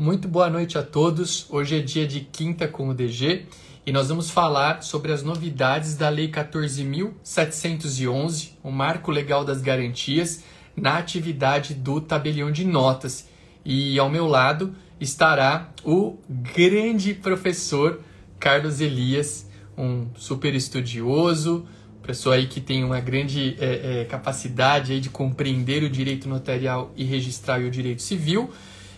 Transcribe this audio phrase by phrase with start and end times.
[0.00, 1.44] Muito boa noite a todos.
[1.50, 3.46] Hoje é dia de quinta com o DG
[3.84, 10.44] e nós vamos falar sobre as novidades da Lei 14.711, o Marco Legal das Garantias,
[10.76, 13.28] na atividade do tabelião de notas.
[13.64, 18.00] E ao meu lado estará o grande professor
[18.38, 21.66] Carlos Elias, um super estudioso,
[22.04, 26.92] pessoa aí que tem uma grande é, é, capacidade aí de compreender o direito notarial
[26.96, 28.48] e registral e o direito civil.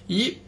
[0.06, 0.42] E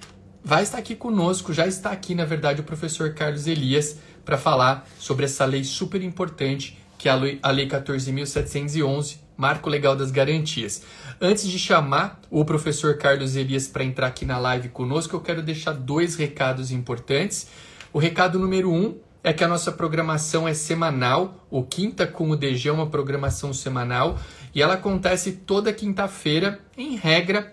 [0.44, 4.88] vai estar aqui conosco, já está aqui, na verdade, o professor Carlos Elias para falar
[4.98, 10.10] sobre essa lei super importante, que é a Lei, a lei 14.711, Marco Legal das
[10.10, 10.82] Garantias.
[11.20, 15.42] Antes de chamar o professor Carlos Elias para entrar aqui na live conosco, eu quero
[15.42, 17.48] deixar dois recados importantes.
[17.92, 22.36] O recado número um é que a nossa programação é semanal, o Quinta com o
[22.36, 24.18] DG é uma programação semanal,
[24.54, 27.52] e ela acontece toda quinta-feira, em regra,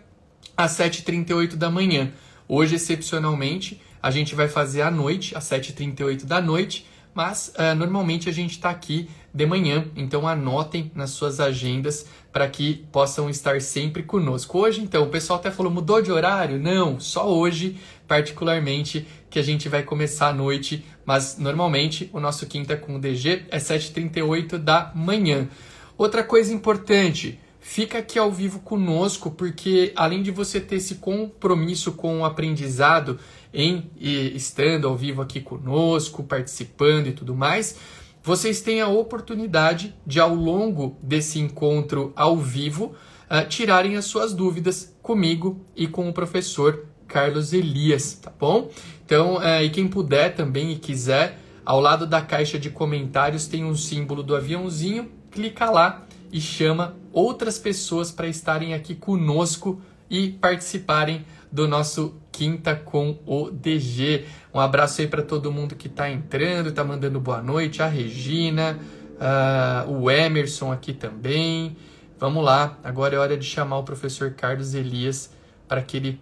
[0.57, 2.12] às 7h38 da manhã.
[2.52, 8.27] Hoje, excepcionalmente, a gente vai fazer à noite, às 7h38 da noite, mas uh, normalmente
[8.27, 13.62] a gente está aqui de manhã, então anotem nas suas agendas para que possam estar
[13.62, 14.57] sempre conosco.
[14.57, 16.60] Hoje, então, o pessoal até falou, mudou de horário?
[16.60, 22.48] Não, só hoje, particularmente, que a gente vai começar à noite, mas normalmente o nosso
[22.48, 25.48] quinta com o DG é 7h38 da manhã.
[25.95, 31.91] Outra coisa importante, fica aqui ao vivo conosco, porque além de você ter esse compromisso
[31.91, 33.20] com o aprendizado
[33.53, 37.76] em estando ao vivo aqui conosco, participando e tudo mais,
[38.23, 42.95] vocês têm a oportunidade de, ao longo desse encontro ao vivo,
[43.29, 48.71] uh, tirarem as suas dúvidas comigo e com o professor Carlos Elias, tá bom?
[49.05, 53.63] Então, uh, e quem puder também e quiser, ao lado da caixa de comentários tem
[53.63, 60.32] um símbolo do aviãozinho, clica lá e chama outras pessoas para estarem aqui conosco e
[60.32, 64.25] participarem do nosso Quinta com o DG.
[64.53, 68.79] Um abraço aí para todo mundo que está entrando, está mandando boa noite, a Regina,
[69.16, 71.75] uh, o Emerson aqui também.
[72.17, 75.33] Vamos lá, agora é hora de chamar o professor Carlos Elias
[75.67, 76.22] para que ele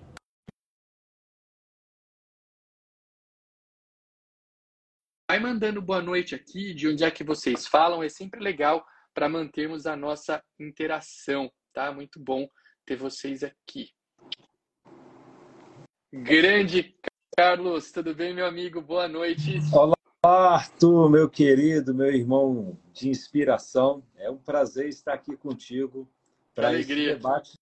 [5.30, 8.86] vai mandando boa noite aqui, de onde é que vocês falam, é sempre legal
[9.18, 11.92] para mantermos a nossa interação, tá?
[11.92, 12.48] Muito bom
[12.86, 13.90] ter vocês aqui.
[16.14, 16.96] Grande
[17.36, 18.80] Carlos, tudo bem, meu amigo?
[18.80, 19.58] Boa noite.
[19.74, 24.04] Olá, Arthur, meu querido, meu irmão de inspiração.
[24.18, 26.08] É um prazer estar aqui contigo
[26.54, 27.58] para esse debate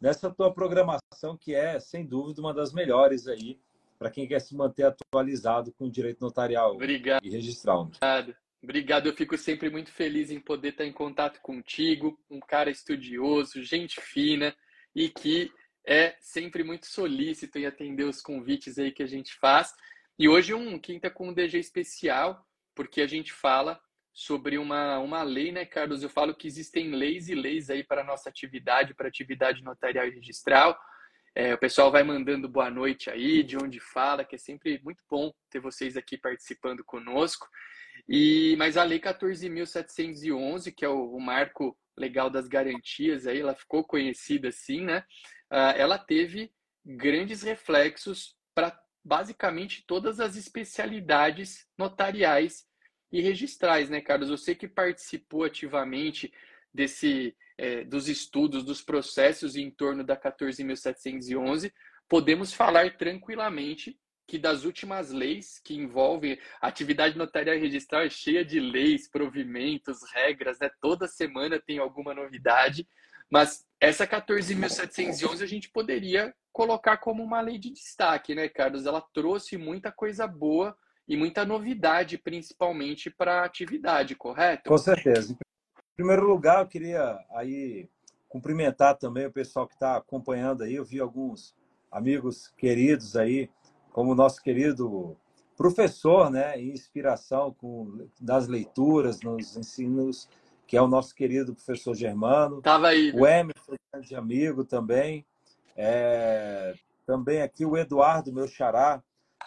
[0.00, 3.58] nessa tua programação que é, sem dúvida, uma das melhores aí
[3.98, 7.26] para quem quer se manter atualizado com o direito notarial Obrigado.
[7.26, 7.86] e registral.
[7.86, 8.36] Obrigado.
[8.62, 13.62] Obrigado, eu fico sempre muito feliz em poder estar em contato contigo, um cara estudioso,
[13.64, 14.54] gente fina
[14.94, 15.50] e que
[15.84, 19.74] é sempre muito solícito em atender os convites aí que a gente faz.
[20.16, 23.80] E hoje um quinta com um DG especial, porque a gente fala
[24.12, 26.04] sobre uma, uma lei, né, Carlos?
[26.04, 30.06] Eu falo que existem leis e leis aí para a nossa atividade, para atividade notarial
[30.06, 30.78] e registral.
[31.34, 35.02] É, o pessoal vai mandando boa noite aí, de onde fala, que é sempre muito
[35.10, 37.48] bom ter vocês aqui participando conosco.
[38.08, 43.54] E mas a lei 14.711, que é o, o, marco legal das garantias, aí ela
[43.54, 45.04] ficou conhecida assim, né?
[45.50, 46.52] Uh, ela teve
[46.84, 52.66] grandes reflexos para basicamente todas as especialidades notariais
[53.10, 54.30] e registrais, né, Carlos?
[54.30, 56.32] Você que participou ativamente
[56.72, 61.72] desse é, dos estudos, dos processos em torno da 14.711,
[62.08, 63.98] podemos falar tranquilamente
[64.32, 70.58] que das últimas leis que envolvem atividade notarial registral é cheia de leis, provimentos, regras,
[70.58, 70.70] né?
[70.80, 72.88] Toda semana tem alguma novidade,
[73.30, 78.86] mas essa 14.711 a gente poderia colocar como uma lei de destaque, né, Carlos?
[78.86, 80.74] Ela trouxe muita coisa boa
[81.06, 84.70] e muita novidade, principalmente para a atividade, correto?
[84.70, 85.34] Com certeza.
[85.34, 87.86] Em primeiro lugar, eu queria aí
[88.30, 90.76] cumprimentar também o pessoal que está acompanhando aí.
[90.76, 91.54] Eu vi alguns
[91.90, 93.50] amigos queridos aí
[93.92, 95.16] como nosso querido
[95.56, 100.28] professor, né, inspiração com, das leituras, nos ensinos,
[100.66, 102.62] que é o nosso querido professor Germano.
[102.62, 103.12] Tava aí.
[103.12, 105.24] O Emerson, grande amigo também.
[105.76, 106.74] É,
[107.06, 109.02] também aqui o Eduardo, meu xará,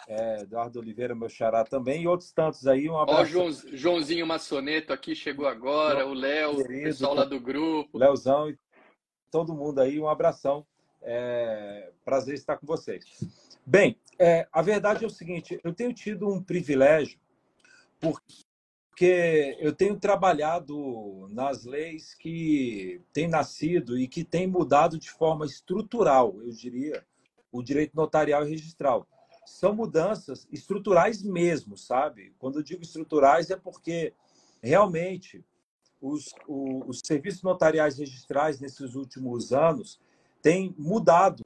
[0.08, 2.88] é, Eduardo Oliveira, meu xará também, e outros tantos aí.
[2.88, 3.20] Um abraço.
[3.20, 7.98] Ó, João, Joãozinho Massoneto aqui chegou agora, o Léo, o pessoal lá do grupo.
[7.98, 8.58] Léozão e
[9.30, 10.64] todo mundo aí, um abração.
[11.02, 13.45] É, prazer estar com vocês.
[13.68, 17.18] Bem, é, a verdade é o seguinte: eu tenho tido um privilégio,
[18.00, 25.44] porque eu tenho trabalhado nas leis que têm nascido e que têm mudado de forma
[25.44, 27.04] estrutural, eu diria,
[27.50, 29.04] o direito notarial e registral.
[29.44, 32.34] São mudanças estruturais mesmo, sabe?
[32.38, 34.12] Quando eu digo estruturais é porque
[34.62, 35.44] realmente
[36.00, 40.00] os, os serviços notariais registrais nesses últimos anos
[40.40, 41.42] têm mudado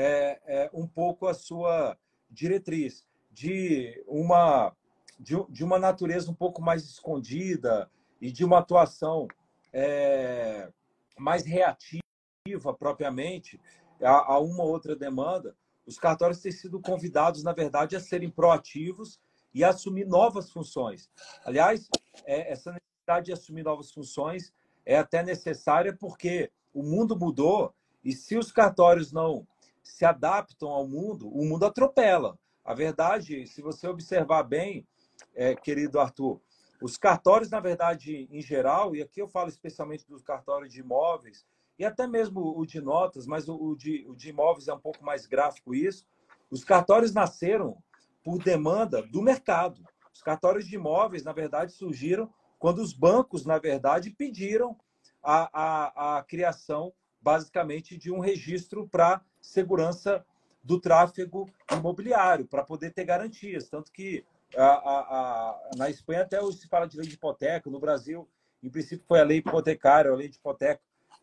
[0.00, 1.98] é, é, um pouco a sua
[2.30, 4.72] diretriz de uma,
[5.18, 7.90] de, de, uma natureza um pouco mais escondida
[8.20, 9.26] e de uma atuação
[9.72, 10.72] é,
[11.18, 12.00] mais reativa
[12.78, 13.60] propriamente
[14.00, 19.20] a, a uma outra demanda, os cartórios têm sido convidados, na verdade, a serem proativos
[19.52, 21.10] e a assumir novas funções.
[21.44, 21.88] Aliás,
[22.24, 24.52] é, essa necessidade de assumir novas funções
[24.86, 27.74] é até necessária porque o mundo mudou
[28.04, 29.44] e se os cartórios não
[29.88, 32.38] se adaptam ao mundo, o mundo atropela.
[32.64, 34.86] A verdade, se você observar bem,
[35.34, 36.40] é, querido Arthur,
[36.80, 41.44] os cartórios, na verdade, em geral, e aqui eu falo especialmente dos cartórios de imóveis,
[41.78, 45.02] e até mesmo o de notas, mas o de, o de imóveis é um pouco
[45.04, 46.04] mais gráfico isso,
[46.50, 47.82] os cartórios nasceram
[48.22, 49.82] por demanda do mercado.
[50.12, 54.76] Os cartórios de imóveis, na verdade, surgiram quando os bancos, na verdade, pediram
[55.22, 60.24] a, a, a criação, basicamente, de um registro para segurança
[60.62, 63.68] do tráfego imobiliário, para poder ter garantias.
[63.68, 64.24] Tanto que
[64.56, 68.28] a, a, na Espanha até hoje se fala de lei de hipoteca, no Brasil,
[68.62, 70.82] em princípio, foi a lei hipotecária, a lei de hipoteca,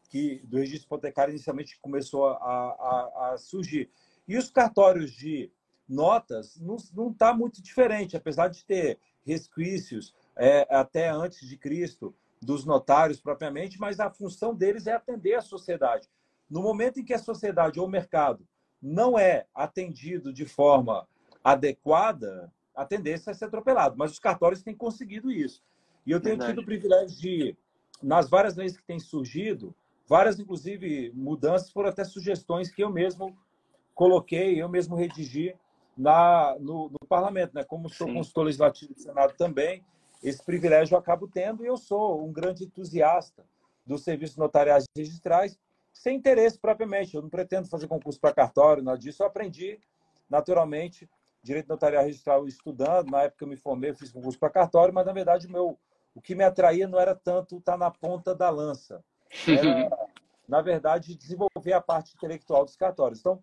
[0.09, 3.89] que do registro hipotecário inicialmente começou a, a, a surgir.
[4.27, 5.51] E os cartórios de
[5.87, 12.65] notas não está muito diferente, apesar de ter resquícios é, até antes de Cristo dos
[12.65, 16.09] notários propriamente, mas a função deles é atender a sociedade.
[16.49, 18.47] No momento em que a sociedade ou o mercado
[18.81, 21.07] não é atendido de forma
[21.43, 23.95] adequada, a tendência é ser atropelado.
[23.97, 25.63] Mas os cartórios têm conseguido isso.
[26.05, 26.53] E eu tenho Verdade.
[26.53, 27.57] tido o privilégio de,
[28.01, 29.75] nas várias leis que têm surgido,
[30.07, 33.35] várias, inclusive, mudanças foram até sugestões que eu mesmo
[33.95, 35.55] coloquei, eu mesmo redigi
[35.97, 37.55] na, no, no parlamento.
[37.55, 37.63] Né?
[37.63, 38.13] Como sou Sim.
[38.13, 39.83] consultor legislativo do Senado também,
[40.23, 43.45] esse privilégio eu acabo tendo e eu sou um grande entusiasta
[43.85, 45.57] dos serviços notariais registrais,
[45.95, 47.15] sem interesse propriamente.
[47.15, 49.23] Eu não pretendo fazer concurso para cartório, nada disso.
[49.23, 49.79] Eu aprendi,
[50.29, 51.09] naturalmente,
[51.41, 53.09] direito notarial registral estudando.
[53.09, 55.79] Na época eu me formei, eu fiz concurso para cartório, mas, na verdade, o, meu,
[56.13, 59.03] o que me atraía não era tanto estar na ponta da lança.
[59.47, 59.89] Era,
[60.47, 63.21] na verdade, desenvolver a parte intelectual dos cartórios.
[63.21, 63.41] Então,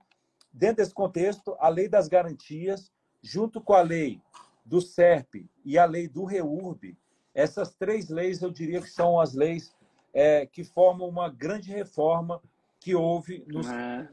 [0.52, 4.20] dentro desse contexto, a lei das garantias, junto com a lei
[4.64, 6.96] do SERP e a lei do REURB,
[7.34, 9.74] essas três leis eu diria que são as leis
[10.12, 12.40] é, que formam uma grande reforma
[12.78, 14.08] que houve nos, é.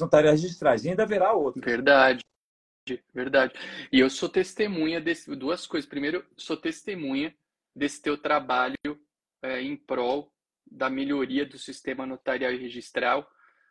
[0.00, 0.84] notariais registrais.
[0.84, 1.62] E ainda haverá outra.
[1.64, 2.24] Verdade.
[3.12, 3.52] Verdade.
[3.92, 5.88] E eu sou testemunha desse duas coisas.
[5.88, 7.34] Primeiro, sou testemunha
[7.74, 8.98] desse teu trabalho
[9.42, 10.32] é, em prol
[10.70, 13.28] da melhoria do sistema notarial e registral,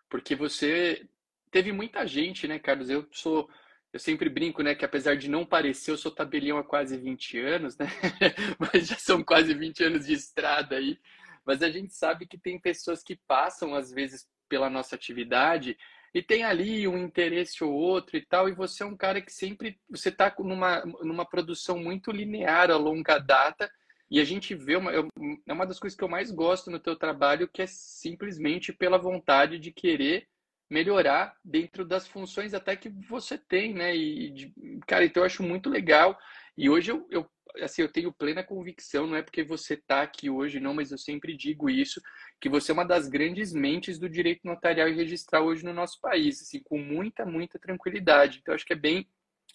[0.10, 1.08] porque você
[1.52, 2.90] teve muita gente, né, Carlos?
[2.90, 3.50] Eu sou
[3.96, 7.40] eu sempre brinco, né, que apesar de não parecer, eu sou tabelião há quase 20
[7.40, 7.88] anos, né?
[8.60, 11.00] Mas já são quase 20 anos de estrada aí.
[11.46, 15.78] Mas a gente sabe que tem pessoas que passam, às vezes, pela nossa atividade
[16.16, 19.34] e tem ali um interesse ou outro e tal, e você é um cara que
[19.34, 23.70] sempre, você está numa, numa produção muito linear a longa data,
[24.10, 26.96] e a gente vê, uma, é uma das coisas que eu mais gosto no teu
[26.96, 30.26] trabalho, que é simplesmente pela vontade de querer
[30.70, 33.94] melhorar dentro das funções até que você tem, né?
[33.94, 34.54] E,
[34.88, 36.18] cara, então eu acho muito legal.
[36.58, 37.30] E hoje eu, eu,
[37.62, 40.98] assim, eu tenho plena convicção, não é porque você está aqui hoje, não, mas eu
[40.98, 42.02] sempre digo isso,
[42.40, 46.00] que você é uma das grandes mentes do direito notarial e registral hoje no nosso
[46.00, 48.40] país, assim, com muita, muita tranquilidade.
[48.42, 49.10] Então, acho que é bem,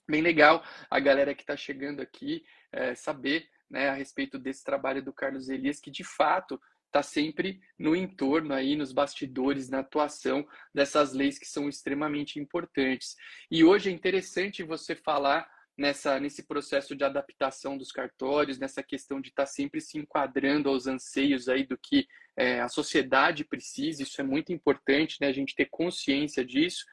[0.08, 2.42] bem legal a galera que está chegando aqui
[2.72, 7.60] é, saber né, a respeito desse trabalho do Carlos Elias, que de fato está sempre
[7.78, 13.14] no entorno aí, nos bastidores, na atuação dessas leis que são extremamente importantes.
[13.50, 15.48] E hoje é interessante você falar
[15.80, 20.68] nessa nesse processo de adaptação dos cartórios, nessa questão de estar tá sempre se enquadrando
[20.68, 22.06] aos anseios aí do que
[22.36, 24.02] é, a sociedade precisa.
[24.02, 25.28] Isso é muito importante, né?
[25.28, 26.84] A gente ter consciência disso.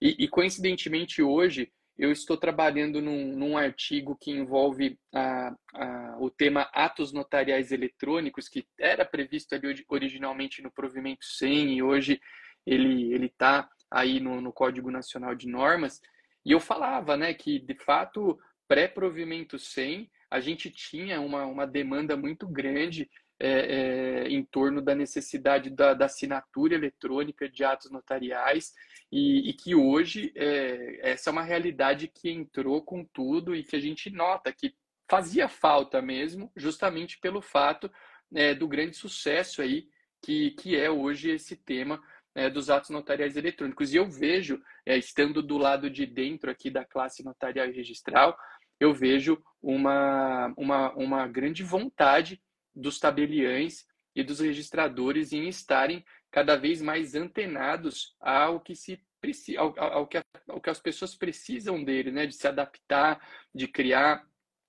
[0.00, 6.28] E, e coincidentemente hoje eu estou trabalhando num, num artigo que envolve a, a, o
[6.28, 12.20] tema atos notariais eletrônicos, que era previsto ali originalmente no provimento 100 e hoje
[12.66, 16.00] ele está aí no, no Código Nacional de Normas.
[16.44, 22.16] E eu falava né, que, de fato, pré-provimento 100, a gente tinha uma, uma demanda
[22.16, 23.08] muito grande
[23.40, 28.72] é, é, em torno da necessidade da, da, assinatura eletrônica de atos notariais
[29.10, 33.74] e, e que hoje é, essa é uma realidade que entrou com tudo e que
[33.74, 34.74] a gente nota que
[35.10, 37.90] fazia falta mesmo, justamente pelo fato
[38.58, 39.86] do grande sucesso aí
[40.22, 42.02] que, que é hoje esse tema
[42.34, 43.92] é, dos atos notariais eletrônicos.
[43.92, 48.36] E eu vejo, é, estando do lado de dentro aqui da classe notarial e registral,
[48.80, 52.42] eu vejo uma, uma, uma grande vontade
[52.74, 59.00] dos tabeliães e dos registradores em estarem cada vez mais antenados ao que se
[59.56, 62.26] ao, ao, que, ao que as pessoas precisam dele, né?
[62.26, 64.22] De se adaptar, de criar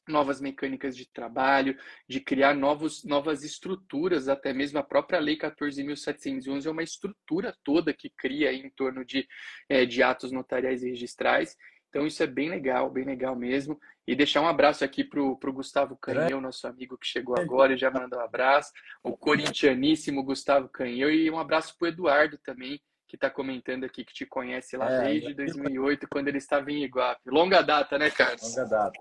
[0.08, 6.66] novas mecânicas de trabalho, de criar novos, novas estruturas, até mesmo a própria Lei 14.711
[6.66, 9.28] é uma estrutura toda que cria em torno de,
[9.70, 11.56] é, de atos notariais e registrais.
[11.90, 13.80] Então isso é bem legal, bem legal mesmo.
[14.06, 17.78] E deixar um abraço aqui para o Gustavo Canheu, nosso amigo que chegou agora e
[17.78, 18.72] já mandou um abraço.
[19.02, 24.04] O corintianíssimo Gustavo Canheu e um abraço para o Eduardo também, que está comentando aqui,
[24.04, 27.22] que te conhece lá é, desde 2008, quando ele estava em Iguape.
[27.28, 28.44] Longa data, né, Carlos?
[28.56, 29.00] Longa data.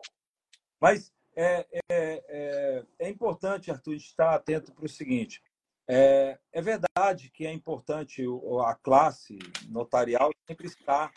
[0.80, 5.42] Mas é, é, é, é importante, Arthur, estar atento para o seguinte.
[5.86, 8.24] É, é verdade que é importante
[8.64, 9.38] a classe
[9.68, 11.12] notarial sempre estar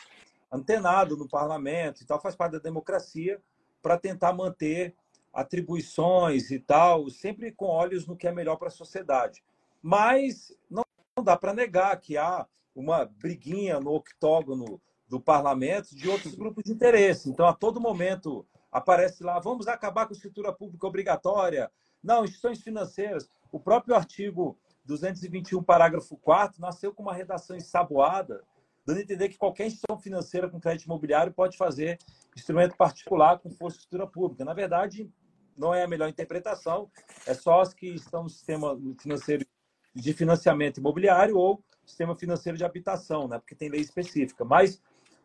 [0.52, 3.40] antenado no parlamento e tal, faz parte da democracia,
[3.82, 4.94] para tentar manter
[5.32, 9.42] atribuições e tal, sempre com olhos no que é melhor para a sociedade.
[9.80, 10.84] Mas não,
[11.16, 16.64] não dá para negar que há uma briguinha no octógono do parlamento de outros grupos
[16.64, 17.30] de interesse.
[17.30, 21.70] Então, a todo momento aparece lá, vamos acabar com a escritura pública obrigatória.
[22.02, 23.28] Não, instituições financeiras.
[23.50, 28.42] O próprio artigo 221, parágrafo 4, nasceu com uma redação ensaboada,
[28.86, 31.98] dando a entender que qualquer instituição financeira com crédito imobiliário pode fazer
[32.36, 34.44] instrumento particular com força de escritura pública.
[34.44, 35.10] Na verdade,
[35.56, 36.90] não é a melhor interpretação,
[37.26, 39.44] é só as que estão no sistema financeiro
[39.94, 43.38] de financiamento imobiliário ou sistema financeiro de habitação, né?
[43.38, 44.44] porque tem lei específica.
[44.44, 44.80] Mas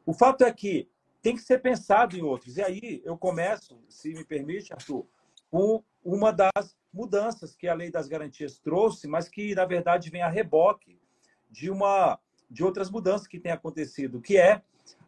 [0.06, 0.90] o fato é que
[1.24, 2.58] tem que ser pensado em outros.
[2.58, 5.08] E aí eu começo, se me permite, Arthur,
[5.50, 10.22] com uma das mudanças que a Lei das Garantias trouxe, mas que, na verdade, vem
[10.22, 11.00] a reboque
[11.50, 14.62] de uma de outras mudanças que têm acontecido, que é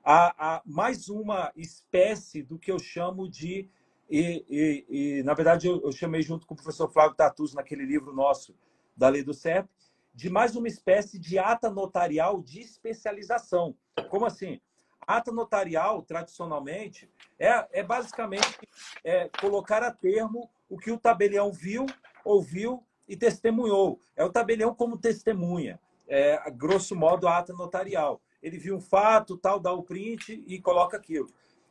[0.04, 3.70] a, a mais uma espécie do que eu chamo de
[4.10, 7.86] e, e, e na verdade eu, eu, chamei junto com o professor Flávio Tatuso naquele
[7.86, 8.56] livro nosso
[8.96, 9.68] da lei do CEP
[10.14, 13.76] de mais uma espécie de ata notarial de especialização.
[14.10, 14.60] Como assim?
[15.08, 17.10] Ata notarial, tradicionalmente,
[17.40, 18.58] é, é basicamente
[19.04, 21.86] é, colocar a termo o que o tabelião viu,
[22.24, 24.00] ouviu e testemunhou.
[24.16, 28.22] É o tabelião como testemunha é, grosso modo, a ata notarial.
[28.42, 31.28] Ele viu um fato, tal, dá o print e coloca aquilo.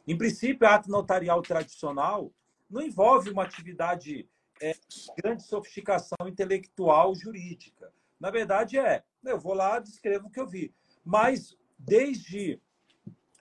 [0.06, 2.32] Em princípio, a ata notarial tradicional
[2.68, 4.28] não envolve uma atividade
[4.60, 7.92] é, de grande sofisticação intelectual jurídica.
[8.18, 10.74] Na verdade, é, eu vou lá, descrevo o que eu vi.
[11.04, 12.60] Mas, desde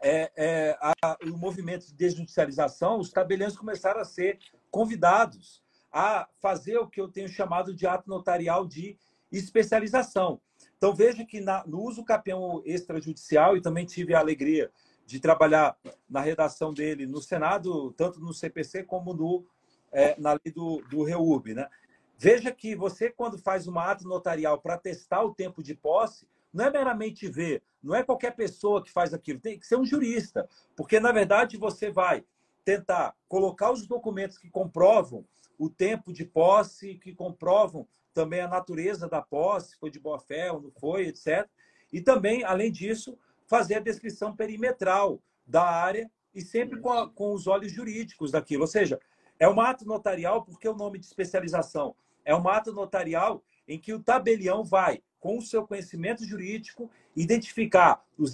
[0.03, 4.37] é, é, a, o movimento de desjudicialização, os tabeliões começaram a ser
[4.69, 8.97] convidados a fazer o que eu tenho chamado de ato notarial de
[9.31, 10.41] especialização.
[10.77, 14.69] Então, veja que na, no uso capião extrajudicial, e também tive a alegria
[15.05, 15.77] de trabalhar
[16.09, 19.45] na redação dele no Senado, tanto no CPC como no,
[19.91, 21.53] é, na lei do, do REURB.
[21.53, 21.69] Né?
[22.17, 26.65] Veja que você, quando faz uma ata notarial para testar o tempo de posse, não
[26.65, 30.47] é meramente ver, não é qualquer pessoa que faz aquilo, tem que ser um jurista,
[30.75, 32.23] porque, na verdade, você vai
[32.63, 35.25] tentar colocar os documentos que comprovam
[35.57, 40.51] o tempo de posse, que comprovam também a natureza da posse, foi de boa fé
[40.51, 41.47] ou não foi, etc.
[41.91, 43.17] E também, além disso,
[43.47, 48.61] fazer a descrição perimetral da área e sempre com, a, com os olhos jurídicos daquilo.
[48.61, 48.99] Ou seja,
[49.39, 53.93] é um ato notarial, porque o nome de especialização é um ato notarial em que
[53.93, 58.33] o tabelião vai, com o seu conhecimento jurídico, identificar os,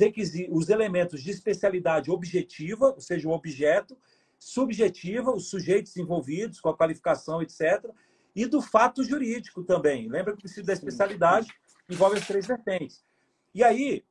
[0.50, 3.96] os elementos de especialidade objetiva, ou seja, o objeto,
[4.40, 7.86] subjetiva, os sujeitos envolvidos com a qualificação, etc.,
[8.36, 10.10] e do fato jurídico também.
[10.10, 11.54] Lembra que o princípio da especialidade
[11.88, 13.06] envolve as três vertentes.
[13.54, 14.04] E aí,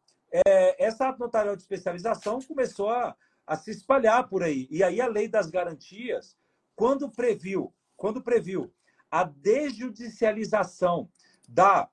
[0.47, 4.69] é, essa notarial de especialização começou a, a se espalhar por aí.
[4.71, 6.37] E aí a lei das garantias,
[6.77, 8.73] quando previu, quando previu
[9.11, 11.11] a desjudicialização
[11.49, 11.89] da,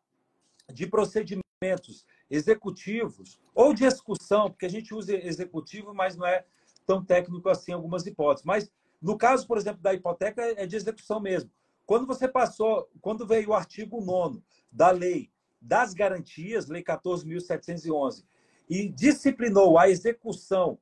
[0.71, 6.45] de procedimentos executivos ou de execução, porque a gente usa executivo, mas não é
[6.85, 8.45] tão técnico assim em algumas hipóteses.
[8.45, 11.49] Mas no caso, por exemplo, da hipoteca, é de execução mesmo.
[11.85, 14.41] Quando você passou, quando veio o artigo 9
[14.71, 15.31] da lei
[15.61, 18.23] das garantias, lei 14.711,
[18.69, 20.79] e disciplinou a execução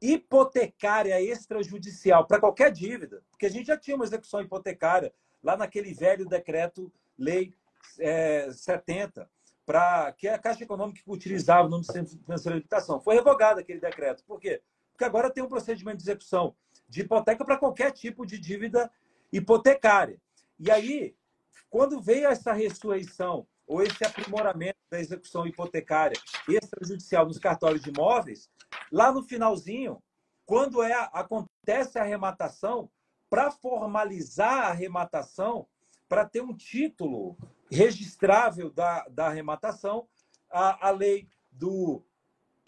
[0.00, 5.92] hipotecária extrajudicial para qualquer dívida, porque a gente já tinha uma execução hipotecária lá naquele
[5.92, 7.52] velho decreto lei
[7.98, 9.28] é, 70,
[9.64, 13.00] para que a Caixa Econômica utilizava no Centro Financeiro de Habitação.
[13.00, 14.24] Foi revogado aquele decreto.
[14.24, 14.62] Por quê?
[14.92, 16.54] Porque agora tem um procedimento de execução
[16.88, 18.90] de hipoteca para qualquer tipo de dívida
[19.32, 20.20] hipotecária.
[20.58, 21.16] E aí,
[21.68, 26.16] quando veio essa ressurreição ou esse aprimoramento da execução hipotecária
[26.48, 28.48] extrajudicial nos cartórios de imóveis,
[28.92, 30.00] lá no finalzinho,
[30.44, 32.88] quando é, acontece a arrematação,
[33.28, 35.66] para formalizar a arrematação,
[36.08, 37.36] para ter um título
[37.70, 40.08] registrável da, da arrematação,
[40.50, 42.02] a, a lei do,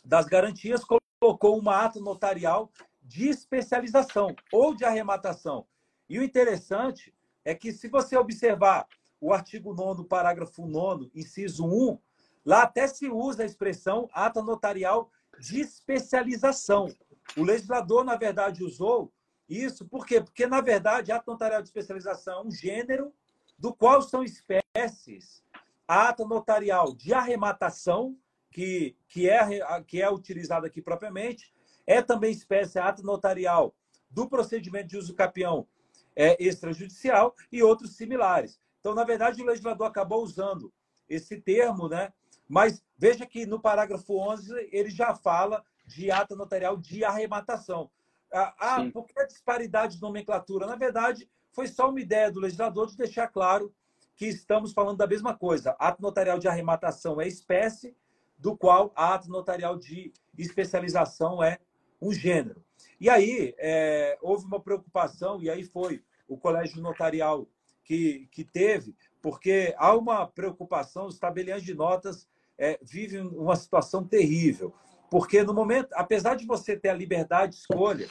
[0.04, 0.83] das garantias
[1.21, 2.71] colocou uma ata notarial
[3.02, 5.66] de especialização ou de arrematação.
[6.09, 7.14] E o interessante
[7.45, 8.87] é que, se você observar
[9.21, 11.99] o artigo 9, parágrafo 9, inciso 1,
[12.45, 16.88] lá até se usa a expressão ata notarial de especialização.
[17.37, 19.12] O legislador, na verdade, usou
[19.49, 20.21] isso, por quê?
[20.21, 23.12] Porque, na verdade, ata notarial de especialização é um gênero
[23.58, 25.42] do qual são espécies
[25.86, 28.16] a ata notarial de arrematação,
[28.50, 31.52] que, que, é, que é utilizada aqui propriamente,
[31.86, 33.74] é também espécie a ata notarial
[34.10, 35.66] do procedimento de uso capião
[36.14, 38.60] é, extrajudicial e outros similares.
[38.80, 40.72] Então, na verdade, o legislador acabou usando
[41.08, 42.12] esse termo, né?
[42.48, 47.90] mas veja que no parágrafo 11 ele já fala de ata notarial de arrematação.
[48.32, 50.66] Ah, ah por que a disparidade de nomenclatura?
[50.66, 53.74] Na verdade, foi só uma ideia do legislador de deixar claro
[54.14, 55.74] que estamos falando da mesma coisa.
[55.76, 57.96] Ato notarial de arrematação é espécie,
[58.38, 61.58] do qual ato notarial de especialização é
[62.00, 62.62] um gênero.
[63.00, 67.48] E aí é, houve uma preocupação, e aí foi o colégio notarial
[67.82, 74.04] que, que teve, porque há uma preocupação, os tabeliões de notas é, vivem uma situação
[74.04, 74.72] terrível.
[75.10, 78.08] Porque no momento, apesar de você ter a liberdade de escolha,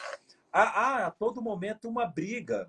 [0.52, 2.68] há, há a todo momento uma briga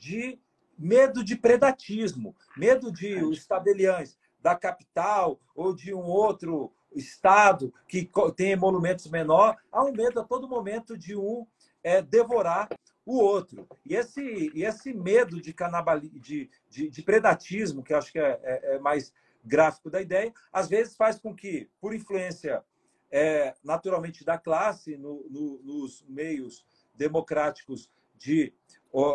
[0.00, 0.40] de
[0.78, 8.10] medo de predatismo, medo de os tabeliães da capital ou de um outro estado que
[8.34, 11.46] tem emolumentos menor, há um medo a todo momento de um
[11.84, 12.68] é, devorar
[13.04, 13.68] o outro.
[13.84, 18.40] E esse, e esse medo de, canabali, de, de, de predatismo, que acho que é,
[18.42, 19.12] é, é, mais
[19.44, 22.64] gráfico da ideia, às vezes faz com que, por influência
[23.10, 26.64] é, naturalmente da classe, no, no, nos meios
[26.94, 28.52] democráticos de,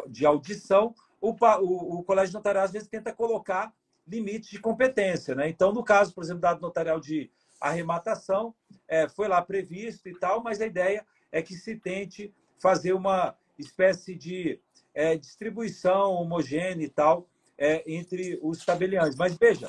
[0.08, 3.74] de audição, o, o, o colégio notarial às vezes tenta colocar
[4.08, 5.36] limites de competência.
[5.36, 5.50] Né?
[5.50, 8.54] Então, no caso, por exemplo, da notarial de arrematação,
[8.88, 13.36] é, foi lá previsto e tal, mas a ideia é que se tente fazer uma
[13.58, 14.60] espécie de
[14.94, 19.16] é, distribuição homogênea e tal é, entre os tabeliães.
[19.16, 19.68] Mas veja,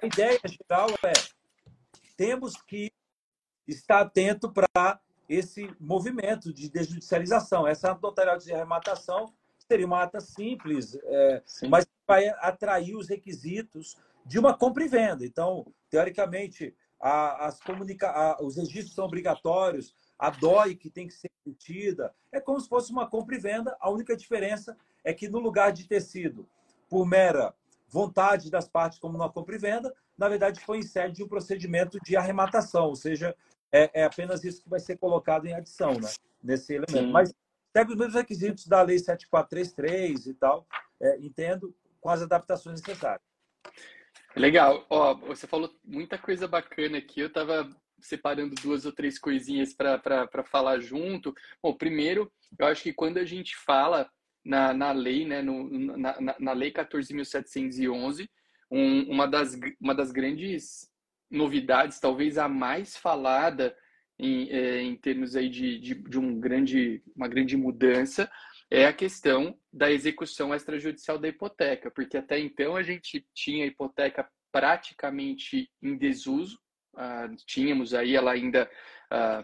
[0.00, 1.12] a ideia geral é
[2.16, 2.92] temos que
[3.66, 7.66] estar atento para esse movimento de desjudicialização.
[7.66, 9.32] Essa notarial de arrematação
[9.70, 15.24] seria uma ata simples, é, mas vai atrair os requisitos de uma compra e venda.
[15.24, 21.14] Então, teoricamente, a, as comunica a, os registros são obrigatórios, a DOI que tem que
[21.14, 22.14] ser emitida.
[22.32, 23.76] É como se fosse uma compra e venda.
[23.80, 26.46] A única diferença é que, no lugar de ter sido
[26.88, 27.54] por mera
[27.88, 31.28] vontade das partes, como na compra e venda, na verdade foi em sede de um
[31.28, 33.36] procedimento de arrematação, ou seja,
[33.70, 36.10] é, é apenas isso que vai ser colocado em adição né,
[36.42, 37.06] nesse elemento.
[37.06, 37.12] Sim.
[37.12, 37.32] Mas
[37.74, 40.64] segue os mesmos requisitos da Lei 7433 e tal,
[41.02, 43.26] é, entendo, com as adaptações necessárias.
[44.36, 44.86] Legal.
[44.88, 47.20] Ó, você falou muita coisa bacana aqui.
[47.20, 47.68] Eu estava
[48.00, 51.34] separando duas ou três coisinhas para falar junto.
[51.60, 54.08] Bom, primeiro, eu acho que quando a gente fala
[54.44, 58.28] na, na lei, né, no, na, na, na lei 14.711,
[58.70, 60.88] um, uma, das, uma das grandes
[61.30, 63.76] novidades, talvez a mais falada
[64.18, 68.30] em, é, em termos aí de, de, de um grande, uma grande mudança,
[68.70, 73.68] é a questão da execução extrajudicial da hipoteca, porque até então a gente tinha a
[73.68, 76.58] hipoteca praticamente em desuso,
[77.46, 78.70] tínhamos aí ela ainda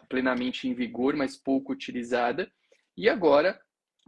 [0.09, 2.51] plenamente em vigor, mas pouco utilizada,
[2.97, 3.61] e agora,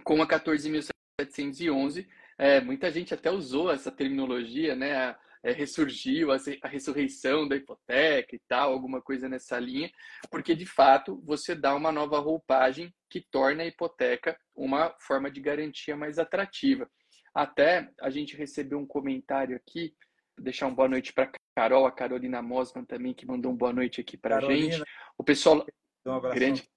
[0.05, 2.07] com a 14.711,
[2.39, 4.95] é, muita gente até usou essa terminologia, né?
[4.95, 6.37] A, é, ressurgiu a,
[6.69, 9.91] ressurreição da hipoteca e tal, alguma coisa nessa linha,
[10.31, 15.41] porque de fato você dá uma nova roupagem que torna a hipoteca uma forma de
[15.41, 16.89] garantia mais atrativa.
[17.35, 19.95] Até a gente recebeu um comentário aqui,
[20.37, 23.73] vou deixar uma boa noite para Carol, a Carolina Mosman também, que mandou uma boa
[23.73, 24.83] noite aqui para a gente.
[25.19, 25.65] O pessoal.
[26.05, 26.69] Um grande,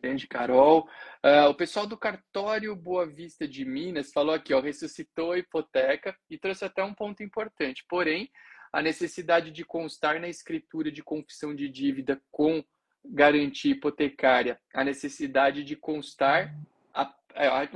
[0.00, 0.88] grande Carol.
[1.24, 6.16] Uh, o pessoal do cartório Boa Vista de Minas falou aqui, ó, ressuscitou a hipoteca
[6.30, 7.84] e trouxe até um ponto importante.
[7.88, 8.30] Porém,
[8.72, 12.62] a necessidade de constar na escritura de confissão de dívida com
[13.04, 16.54] garantia hipotecária, a necessidade de constar
[16.92, 17.02] a,
[17.34, 17.68] a,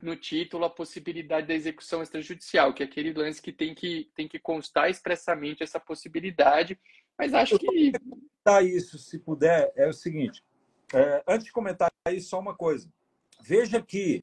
[0.00, 4.26] no título a possibilidade da execução extrajudicial, que é aquele lance que tem que, tem
[4.26, 6.78] que constar expressamente essa possibilidade.
[7.18, 7.92] Mas acho que.
[8.42, 10.42] Tá isso, se puder, é o seguinte:
[10.92, 12.88] é, antes de comentar aí, só uma coisa.
[13.42, 14.22] Veja que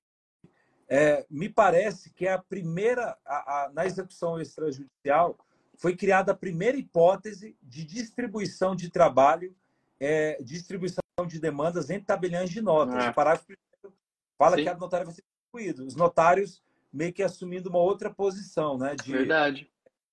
[0.89, 5.38] é, me parece que é a primeira, a, a, na execução extrajudicial,
[5.77, 9.56] foi criada a primeira hipótese de distribuição de trabalho,
[9.99, 12.95] é, distribuição de demandas em tabeliões de notas.
[12.95, 13.10] Ah.
[13.12, 13.97] O parágrafo primeiro
[14.38, 14.63] fala Sim.
[14.63, 15.84] que a notária vai ser distribuída.
[15.84, 18.95] Os notários meio que assumindo uma outra posição, né?
[18.95, 19.69] De, Verdade.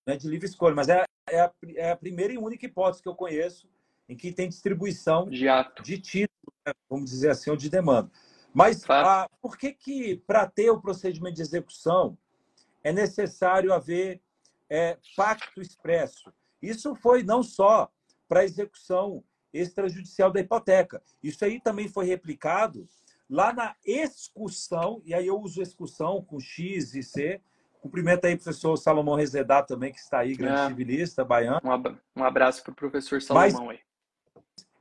[0.06, 0.74] Né, de livre escolha.
[0.74, 3.68] Mas é, é, a, é a primeira e única hipótese que eu conheço
[4.08, 5.82] em que tem distribuição de, ato.
[5.82, 6.33] de título?
[6.88, 8.10] Vamos dizer assim, ou de demanda.
[8.52, 12.16] Mas a, por que, que para ter o procedimento de execução,
[12.82, 14.20] é necessário haver
[14.70, 16.32] é, pacto expresso?
[16.62, 17.90] Isso foi não só
[18.28, 21.02] para a execução extrajudicial da hipoteca.
[21.22, 22.88] Isso aí também foi replicado
[23.28, 27.40] lá na excursão, e aí eu uso excursão com X e C.
[27.80, 30.68] Cumprimento aí o professor Salomão Rezedá também, que está aí, grande é.
[30.68, 31.60] civilista, baiano.
[32.16, 33.80] Um abraço para o professor Salomão Mas, aí.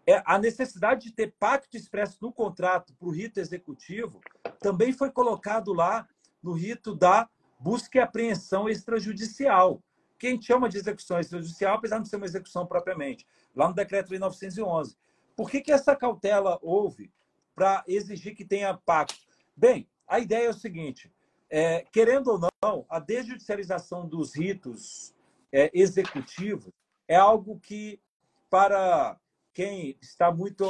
[0.05, 4.19] É, a necessidade de ter pacto expresso no contrato para o rito executivo
[4.59, 6.07] também foi colocado lá
[6.41, 9.81] no rito da busca e apreensão extrajudicial,
[10.19, 13.69] que a gente chama de execução extrajudicial, apesar de não ser uma execução propriamente, lá
[13.69, 14.97] no decreto de 911.
[15.35, 17.09] Por que, que essa cautela houve
[17.55, 19.25] para exigir que tenha pacto?
[19.55, 21.09] Bem, a ideia é o seguinte:
[21.49, 25.15] é, querendo ou não, a desjudicialização dos ritos
[25.51, 26.73] é, executivos
[27.07, 27.99] é algo que,
[28.49, 29.17] para
[29.53, 30.65] quem está muito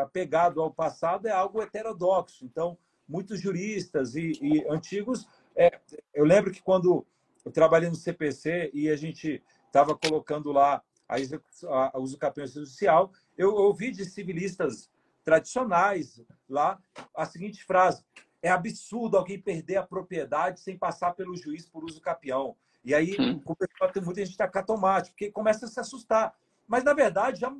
[0.00, 2.44] apegado ao passado, é algo heterodoxo.
[2.44, 2.76] Então,
[3.08, 5.26] muitos juristas e, e antigos.
[5.54, 5.80] É,
[6.14, 7.06] eu lembro que quando
[7.44, 12.46] eu trabalhei no CPC e a gente estava colocando lá a, a, a uso campeão
[12.46, 14.90] judicial, eu ouvi de civilistas
[15.24, 16.80] tradicionais lá
[17.14, 18.04] a seguinte frase:
[18.42, 22.56] é absurdo alguém perder a propriedade sem passar pelo juiz por uso capião.
[22.84, 23.40] E aí hum.
[23.80, 26.34] a ter muita gente tacar tomate, porque começa a se assustar.
[26.66, 27.52] Mas, na verdade, já,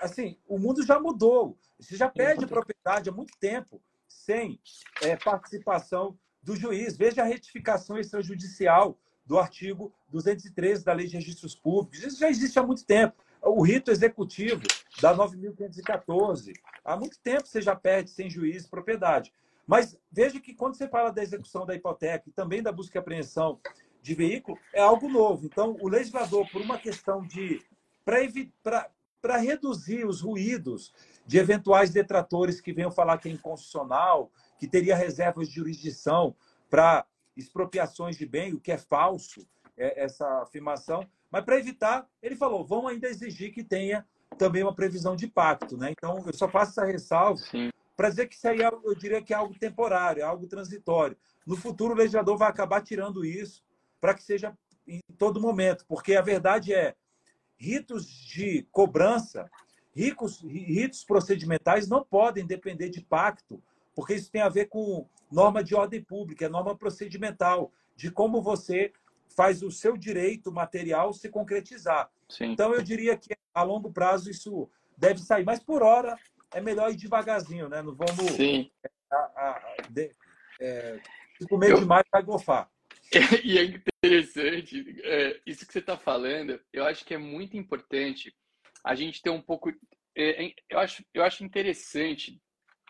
[0.00, 1.58] assim, o mundo já mudou.
[1.78, 4.60] Você já perde propriedade há muito tempo sem
[5.02, 6.96] é, participação do juiz.
[6.96, 12.02] Veja a retificação extrajudicial do artigo 213 da Lei de Registros Públicos.
[12.02, 13.22] Isso já existe há muito tempo.
[13.42, 14.62] O rito executivo
[15.00, 16.52] da 9.514.
[16.84, 19.32] Há muito tempo você já perde sem juiz propriedade.
[19.66, 23.00] Mas veja que quando você fala da execução da hipoteca e também da busca e
[23.00, 23.60] apreensão
[24.00, 25.44] de veículo, é algo novo.
[25.44, 27.60] Então, o legislador, por uma questão de.
[29.20, 30.92] Para reduzir os ruídos
[31.26, 36.34] de eventuais detratores que venham falar que é inconstitucional, que teria reservas de jurisdição
[36.70, 41.06] para expropriações de bem, o que é falso, é, essa afirmação.
[41.30, 45.76] Mas para evitar, ele falou, vão ainda exigir que tenha também uma previsão de pacto.
[45.76, 45.90] Né?
[45.90, 47.40] Então, eu só faço essa ressalva
[47.96, 51.16] para dizer que isso aí é, eu diria que é algo temporário, é algo transitório.
[51.46, 53.62] No futuro, o legislador vai acabar tirando isso
[54.00, 56.94] para que seja em todo momento, porque a verdade é,
[57.58, 59.50] ritos de cobrança
[59.98, 63.60] Ricos, ritos procedimentais não podem depender de pacto,
[63.96, 68.40] porque isso tem a ver com norma de ordem pública, é norma procedimental, de como
[68.40, 68.92] você
[69.34, 72.08] faz o seu direito material se concretizar.
[72.28, 72.52] Sim.
[72.52, 76.16] Então, eu diria que a longo prazo isso deve sair, mas por hora
[76.52, 77.82] é melhor ir devagarzinho, né?
[77.82, 78.36] Não vamos.
[78.36, 78.70] Sim.
[79.10, 80.12] A, a, de,
[80.60, 81.00] é,
[81.40, 81.80] se comer eu...
[81.80, 82.70] demais, vai gofar.
[83.44, 88.34] E é interessante, é, isso que você está falando, eu acho que é muito importante
[88.84, 89.70] a gente ter um pouco.
[90.14, 92.40] É, é, eu, acho, eu acho interessante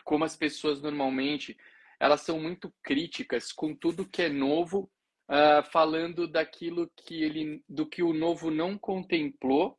[0.03, 1.57] como as pessoas normalmente
[1.99, 4.89] elas são muito críticas com tudo que é novo,
[5.29, 9.77] uh, falando daquilo que ele, do que o novo não contemplou,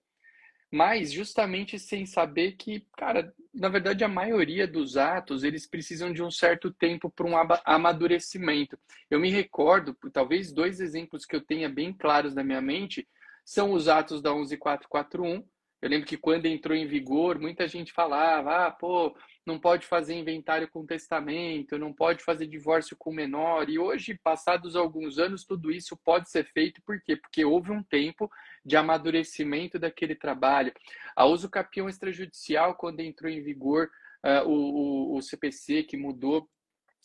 [0.70, 6.22] mas justamente sem saber que, cara, na verdade a maioria dos atos eles precisam de
[6.22, 8.78] um certo tempo para um amadurecimento.
[9.11, 13.06] Eu me recordo, talvez dois exemplos que eu tenha bem claros na minha mente
[13.44, 15.44] são os atos da 11441
[15.80, 19.16] eu lembro que quando entrou em vigor, muita gente falava: ah, pô,
[19.50, 23.68] não pode fazer inventário com testamento, não pode fazer divórcio com menor.
[23.68, 27.16] E hoje, passados alguns anos, tudo isso pode ser feito, por quê?
[27.16, 28.30] Porque houve um tempo
[28.64, 30.72] de amadurecimento daquele trabalho.
[31.16, 33.90] A uso capião extrajudicial, quando entrou em vigor
[34.24, 36.48] uh, o, o, CPC, que mudou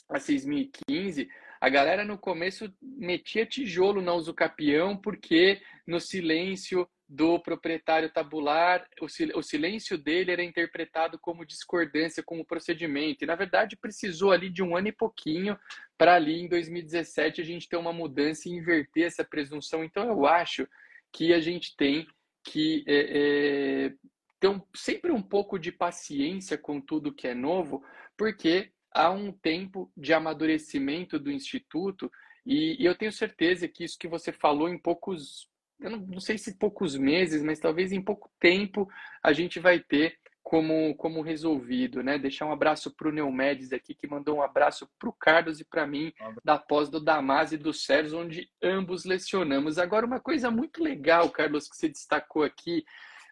[0.07, 1.27] a 6.015,
[1.59, 8.87] a galera no começo metia tijolo na uso capião, porque no silêncio do proprietário tabular,
[9.35, 13.23] o silêncio dele era interpretado como discordância com o procedimento.
[13.23, 15.57] E, na verdade, precisou ali de um ano e pouquinho
[15.97, 19.83] para ali, em 2017, a gente ter uma mudança e inverter essa presunção.
[19.83, 20.67] Então, eu acho
[21.13, 22.07] que a gente tem
[22.43, 23.93] que é, é,
[24.39, 27.83] ter um, sempre um pouco de paciência com tudo que é novo,
[28.17, 32.11] porque há um tempo de amadurecimento do Instituto
[32.45, 36.19] e, e eu tenho certeza que isso que você falou em poucos eu não, não
[36.19, 38.87] sei se poucos meses, mas talvez em pouco tempo
[39.23, 42.19] a gente vai ter como, como resolvido, né?
[42.19, 45.65] Deixar um abraço para o Neumedes aqui, que mandou um abraço para o Carlos e
[45.65, 49.79] para mim, da pós do Damas e do Sérgio, onde ambos lecionamos.
[49.79, 52.85] Agora, uma coisa muito legal, Carlos, que você destacou aqui,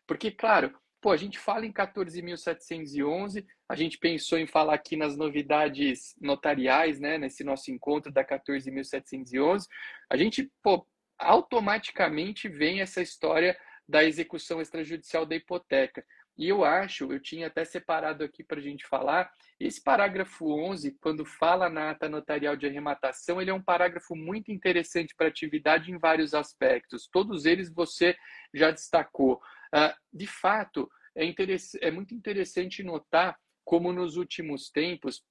[0.08, 5.16] porque, claro, pô, a gente fala em 14.711, a gente pensou em falar aqui nas
[5.16, 9.68] novidades notariais, né, nesse nosso encontro da 14.711,
[10.10, 10.84] a gente, pô,
[11.18, 16.04] automaticamente vem essa história da execução extrajudicial da hipoteca.
[16.36, 20.98] E eu acho, eu tinha até separado aqui para a gente falar, esse parágrafo 11,
[21.00, 25.92] quando fala na ata notarial de arrematação, ele é um parágrafo muito interessante para atividade
[25.92, 27.08] em vários aspectos.
[27.12, 28.16] Todos eles você
[28.54, 29.36] já destacou.
[29.74, 31.26] Uh, de fato, é,
[31.82, 35.24] é muito interessante notar como nos últimos tempos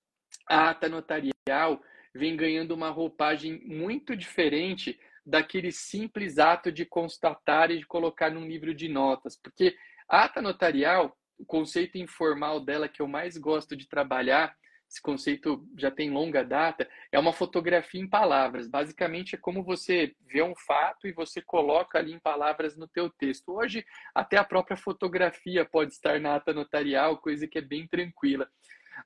[0.48, 1.82] a ata notarial
[2.14, 8.46] vem ganhando uma roupagem muito diferente daquele simples ato de constatar e de colocar num
[8.46, 9.76] livro de notas, porque
[10.08, 14.54] a ata notarial, o conceito informal dela que eu mais gosto de trabalhar,
[14.92, 18.68] esse conceito já tem longa data, é uma fotografia em palavras.
[18.68, 23.08] Basicamente é como você vê um fato e você coloca ali em palavras no teu
[23.08, 23.54] texto.
[23.54, 28.46] Hoje até a própria fotografia pode estar na ata notarial, coisa que é bem tranquila.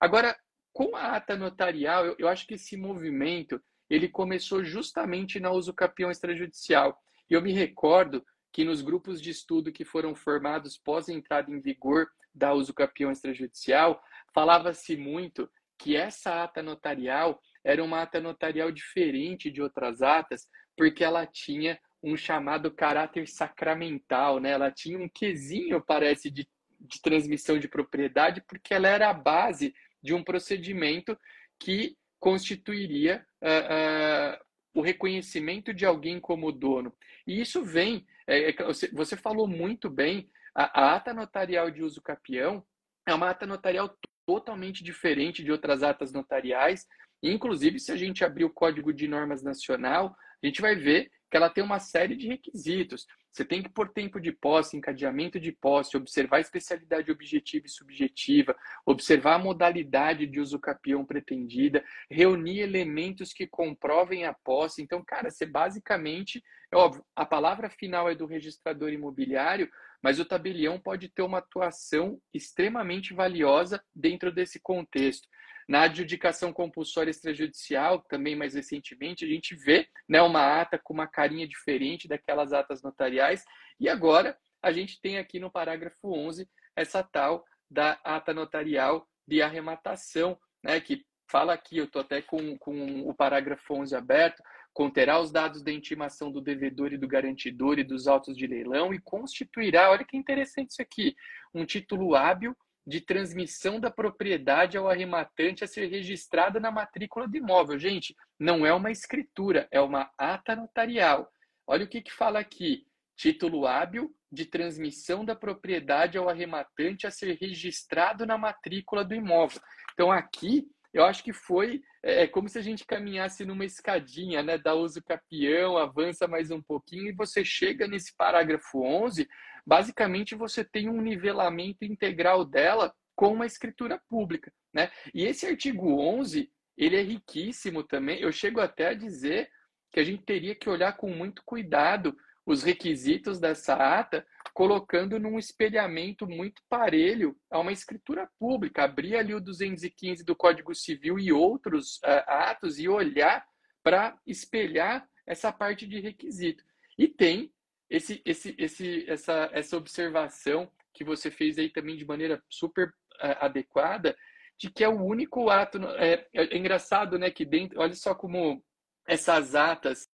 [0.01, 0.37] Agora,
[0.73, 5.73] com a ata notarial, eu, eu acho que esse movimento ele começou justamente na uso
[5.73, 7.01] capião extrajudicial.
[7.31, 11.61] E eu me recordo que nos grupos de estudo que foram formados pós entrada em
[11.61, 18.71] vigor da uso capião extrajudicial, falava-se muito que essa ata notarial era uma ata notarial
[18.71, 24.51] diferente de outras atas, porque ela tinha um chamado caráter sacramental, né?
[24.51, 29.75] Ela tinha um quesinho, parece, de, de transmissão de propriedade, porque ela era a base
[30.03, 31.19] de um procedimento
[31.59, 36.93] que constituiria uh, uh, o reconhecimento de alguém como dono.
[37.27, 38.55] E isso vem é, é
[38.93, 42.65] você falou muito bem, a, a ata notarial de uso capião
[43.07, 46.87] é uma ata notarial totalmente diferente de outras atas notariais.
[47.23, 51.37] Inclusive, se a gente abrir o Código de Normas Nacional, a gente vai ver que
[51.37, 53.07] ela tem uma série de requisitos.
[53.31, 57.71] Você tem que pôr tempo de posse, encadeamento de posse, observar a especialidade objetiva e
[57.71, 64.81] subjetiva, observar a modalidade de uso capião pretendida, reunir elementos que comprovem a posse.
[64.81, 69.71] Então, cara, você basicamente, é óbvio, a palavra final é do registrador imobiliário,
[70.03, 75.29] mas o tabelião pode ter uma atuação extremamente valiosa dentro desse contexto.
[75.69, 81.09] Na adjudicação compulsória extrajudicial, também mais recentemente, a gente vê né, uma ata com uma
[81.09, 83.45] carinha diferente daquelas atas notariais.
[83.81, 89.43] E agora a gente tem aqui no parágrafo 11 essa tal da ata notarial de
[89.43, 95.19] arrematação, né, que fala aqui, eu estou até com, com o parágrafo 11 aberto, conterá
[95.19, 99.01] os dados da intimação do devedor e do garantidor e dos autos de leilão e
[99.01, 101.17] constituirá, olha que interessante isso aqui,
[101.53, 107.37] um título hábil de transmissão da propriedade ao arrematante a ser registrada na matrícula do
[107.37, 107.79] imóvel.
[107.79, 111.29] Gente, não é uma escritura, é uma ata notarial.
[111.67, 117.11] Olha o que, que fala aqui: título hábil de transmissão da propriedade ao arrematante a
[117.11, 119.61] ser registrado na matrícula do imóvel.
[119.95, 124.43] Então, aqui, eu acho que foi é, é como se a gente caminhasse numa escadinha,
[124.43, 124.57] né?
[124.57, 129.29] Dá uso capião, avança mais um pouquinho e você chega nesse parágrafo 11
[129.67, 134.91] basicamente você tem um nivelamento integral dela com uma escritura pública, né?
[135.13, 138.21] E esse artigo 11, ele é riquíssimo também.
[138.21, 139.51] Eu chego até a dizer
[139.91, 144.25] que a gente teria que olhar com muito cuidado os requisitos dessa ata,
[144.55, 150.73] colocando num espelhamento muito parelho a uma escritura pública, abrir ali o 215 do Código
[150.75, 153.45] Civil e outros uh, atos e olhar
[153.83, 156.63] para espelhar essa parte de requisito.
[156.97, 157.53] E tem
[157.89, 163.37] esse, esse, esse, essa, essa observação que você fez aí também de maneira super uh,
[163.41, 164.17] adequada,
[164.59, 165.79] de que é o único ato.
[165.99, 167.31] É, é, engraçado, né?
[167.31, 167.81] Que dentro.
[167.81, 168.63] Olha só como
[169.07, 170.09] essas atas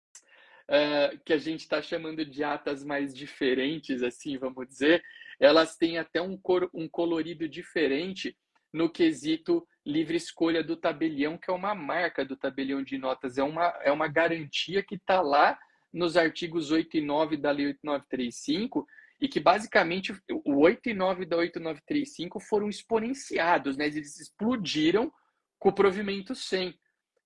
[0.70, 5.04] uh, que a gente está chamando de atas mais diferentes, assim, vamos dizer,
[5.40, 8.36] elas têm até um, cor, um colorido diferente
[8.74, 13.44] no quesito livre escolha do tabelião, que é uma marca do tabelião de notas, é
[13.44, 15.58] uma, é uma garantia que está lá
[15.92, 18.86] nos artigos 8 e 9 da Lei 8935,
[19.22, 20.14] e que basicamente
[20.46, 23.88] o 8 e 9 da 8935 foram exponenciados, né?
[23.88, 25.12] Eles explodiram
[25.58, 26.74] com o provimento 100.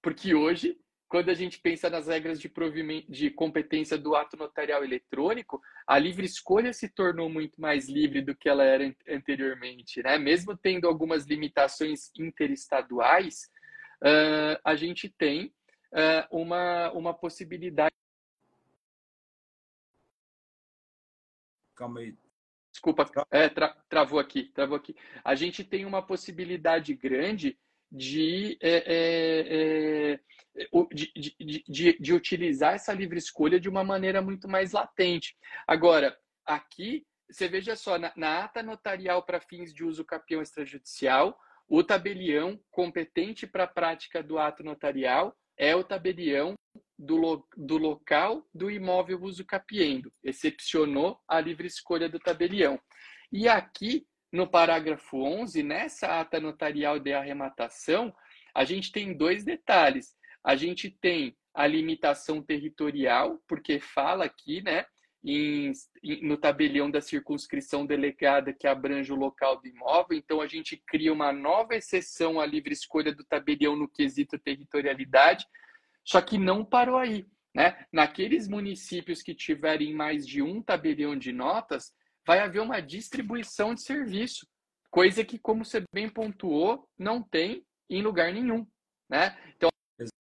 [0.02, 0.76] Porque hoje,
[1.08, 2.52] quando a gente pensa nas regras de,
[3.08, 8.36] de competência do ato notarial eletrônico, a livre escolha se tornou muito mais livre do
[8.36, 10.18] que ela era anteriormente, né?
[10.18, 13.52] Mesmo tendo algumas limitações interestaduais,
[14.02, 15.54] uh, a gente tem
[15.94, 17.94] uh, uma, uma possibilidade
[21.84, 22.16] Calma aí.
[22.72, 24.96] Desculpa, é, tra travou aqui, travou aqui.
[25.22, 27.60] A gente tem uma possibilidade grande
[27.92, 30.20] de, é, é, é
[30.94, 35.36] de, de, de, de, utilizar essa livre escolha de uma maneira muito mais latente.
[35.68, 41.38] Agora, aqui, você veja só, na, na ata notarial para fins de uso capião extrajudicial,
[41.68, 46.56] o tabelião competente para a prática do ato notarial é o tabelião
[46.98, 50.12] do, lo, do local do imóvel uso capiendo.
[50.24, 52.80] Excepcionou a livre escolha do tabelião.
[53.32, 58.14] E aqui, no parágrafo 11, nessa ata notarial de arrematação,
[58.54, 60.16] a gente tem dois detalhes.
[60.44, 64.86] A gente tem a limitação territorial, porque fala aqui, né,
[65.24, 65.72] em,
[66.22, 70.18] no tabelião da circunscrição delegada que abrange o local do imóvel.
[70.18, 75.46] Então, a gente cria uma nova exceção à livre escolha do tabelião no quesito territorialidade,
[76.04, 77.26] só que não parou aí.
[77.56, 77.86] Né?
[77.92, 81.94] Naqueles municípios que tiverem mais de um tabelião de notas,
[82.26, 84.48] vai haver uma distribuição de serviço,
[84.90, 88.68] coisa que, como você bem pontuou, não tem em lugar nenhum.
[89.10, 89.38] Né?
[89.56, 89.70] Então,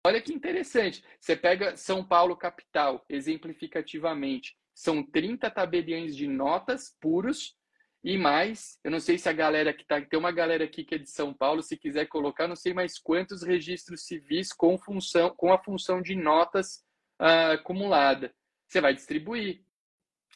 [0.07, 1.03] olha que interessante.
[1.20, 7.56] Você pega São Paulo capital, exemplificativamente, são 30 tabeliões de notas puros
[8.02, 10.94] e mais, eu não sei se a galera que tá, tem uma galera aqui que
[10.94, 15.34] é de São Paulo, se quiser colocar, não sei mais quantos registros civis com função,
[15.34, 16.84] com a função de notas
[17.20, 18.34] uh, acumulada.
[18.68, 19.64] Você vai distribuir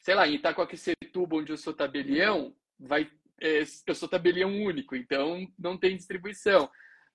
[0.08, 5.46] sei lá, em Itacoaquecetuba, onde eu sou tabelião, vai, é, eu sou tabelião único, então
[5.58, 6.70] não tem distribuição.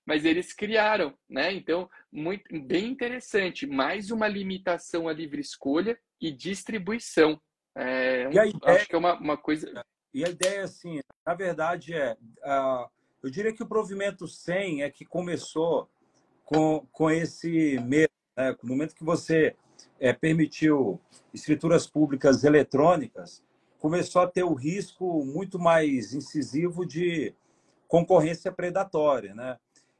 [0.06, 1.52] Mas eles criaram, né?
[1.52, 3.66] Então, muito, bem interessante.
[3.66, 7.38] Mais uma limitação à livre escolha e distribuição.
[7.76, 9.84] É, ideia, acho que é uma, uma coisa.
[10.12, 12.12] E a ideia, assim, na verdade, é.
[12.12, 12.88] Uh,
[13.22, 15.88] eu diria que o provimento 100 é que começou
[16.44, 18.12] com, com esse medo.
[18.36, 18.56] Né?
[18.62, 19.54] No momento que você
[19.98, 21.00] é, permitiu
[21.32, 23.42] escrituras públicas eletrônicas,
[23.78, 27.34] começou a ter o risco muito mais incisivo de
[27.86, 29.58] concorrência predatória, né?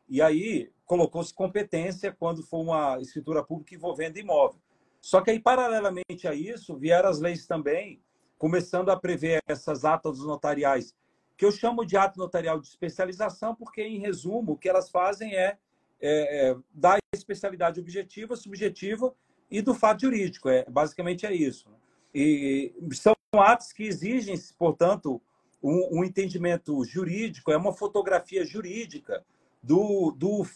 [0.09, 4.61] E aí colocou-se competência quando for uma escritura pública envolvendo imóvel.
[5.05, 8.01] Só que aí, paralelamente a isso, vieram as leis também,
[8.39, 10.95] começando a prever essas atas notariais,
[11.37, 15.35] que eu chamo de ato notarial de especialização, porque, em resumo, o que elas fazem
[15.35, 15.59] é,
[16.01, 19.15] é, é dar especialidade objetiva, subjetiva
[19.51, 20.49] e do fato jurídico.
[20.49, 21.69] É, basicamente é isso.
[22.15, 25.21] E são atos que exigem, portanto,
[25.63, 29.23] um, um entendimento jurídico, é uma fotografia jurídica
[29.63, 30.47] do, do,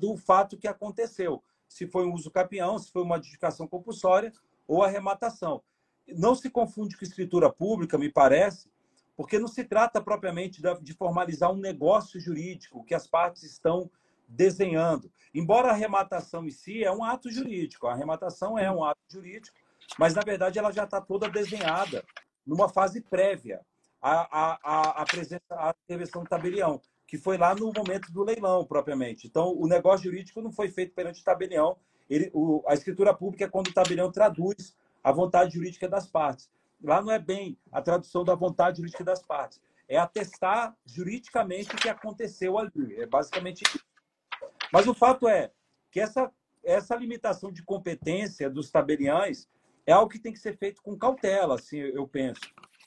[0.00, 1.42] do fato que aconteceu.
[1.70, 4.32] Se foi um uso capião, se foi uma adjudicação compulsória
[4.66, 5.62] ou arrematação.
[6.08, 8.68] Não se confunde com escritura pública, me parece,
[9.16, 13.88] porque não se trata propriamente de formalizar um negócio jurídico que as partes estão
[14.28, 15.12] desenhando.
[15.32, 19.56] Embora a arrematação em si é um ato jurídico, a arrematação é um ato jurídico,
[19.96, 22.04] mas na verdade ela já está toda desenhada
[22.44, 23.60] numa fase prévia
[24.02, 26.80] à, à, à presença, à intervenção do tabelião,
[27.10, 29.26] que foi lá no momento do leilão propriamente.
[29.26, 31.76] Então, o negócio jurídico não foi feito perante o tabelião.
[32.08, 36.48] Ele, o, a escritura pública é quando o tabelião traduz a vontade jurídica das partes.
[36.80, 39.60] Lá não é bem a tradução da vontade jurídica das partes.
[39.88, 42.94] É atestar juridicamente o que aconteceu ali.
[42.94, 43.84] É basicamente isso.
[44.72, 45.50] Mas o fato é
[45.90, 46.30] que essa,
[46.62, 49.48] essa limitação de competência dos tabeliães
[49.84, 52.42] é algo que tem que ser feito com cautela, assim, eu penso.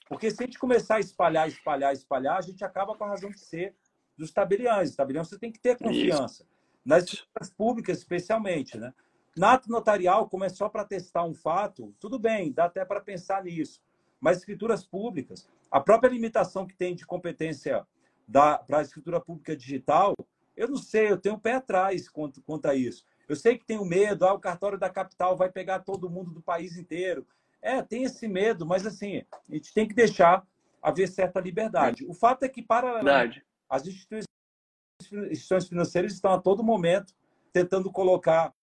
[0.07, 3.29] Porque se a gente começar a espalhar, espalhar, espalhar, a gente acaba com a razão
[3.29, 3.75] de ser
[4.17, 4.91] dos tabeliães.
[4.91, 6.43] Os tabeliães você tem que ter confiança.
[6.43, 6.47] Isso.
[6.85, 8.93] Nas escrituras públicas, especialmente, né?
[9.35, 13.01] Na ato notarial, como é só para testar um fato, tudo bem, dá até para
[13.01, 13.81] pensar nisso.
[14.19, 17.85] Mas escrituras públicas, a própria limitação que tem de competência
[18.31, 20.15] para a escritura pública digital,
[20.55, 23.05] eu não sei, eu tenho um pé atrás contra, contra isso.
[23.27, 26.41] Eu sei que tenho medo, ah, o cartório da capital vai pegar todo mundo do
[26.41, 27.25] país inteiro.
[27.61, 30.45] É, tem esse medo, mas assim, a gente tem que deixar
[30.81, 32.05] haver certa liberdade.
[32.05, 33.43] O fato é que, paralelamente,
[33.73, 37.15] as instituições, financeiras estão a todo momento
[37.51, 38.53] tentando colocar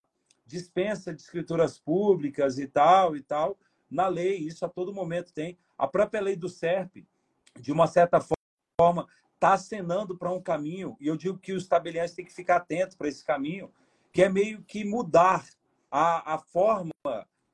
[0.45, 3.57] dispensa de escrituras públicas e tal e tal
[3.89, 4.37] na lei.
[4.37, 5.57] Isso a todo momento tem.
[5.77, 7.05] A própria lei do SERP,
[7.59, 8.25] de uma certa
[8.79, 12.57] forma, está acenando para um caminho, e eu digo que os tabeliães têm que ficar
[12.57, 13.69] atentos para esse caminho,
[14.13, 15.43] que é meio que mudar
[15.89, 16.93] a, a forma,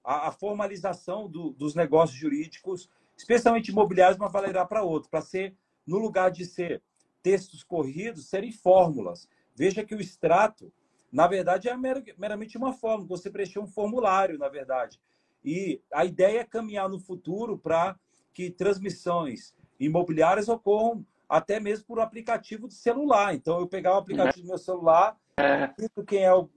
[0.04, 5.56] a, a formalização do, dos negócios jurídicos, especialmente imobiliários, mas valerá para outro, para ser,
[5.88, 6.84] no lugar de ser
[7.28, 9.28] textos corridos, serem fórmulas.
[9.54, 10.72] Veja que o extrato,
[11.12, 11.76] na verdade, é
[12.18, 14.98] meramente uma fórmula, você preencheu um formulário, na verdade.
[15.44, 18.00] E a ideia é caminhar no futuro para
[18.34, 23.36] que transmissões imobiliárias ocorram até mesmo por aplicativo de celular.
[23.36, 25.74] Então, eu pegar o aplicativo do meu celular, é.
[26.08, 26.50] quem é o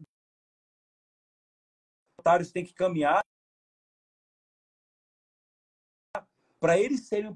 [2.21, 3.25] otários tem que caminhar
[6.61, 7.35] para eles serem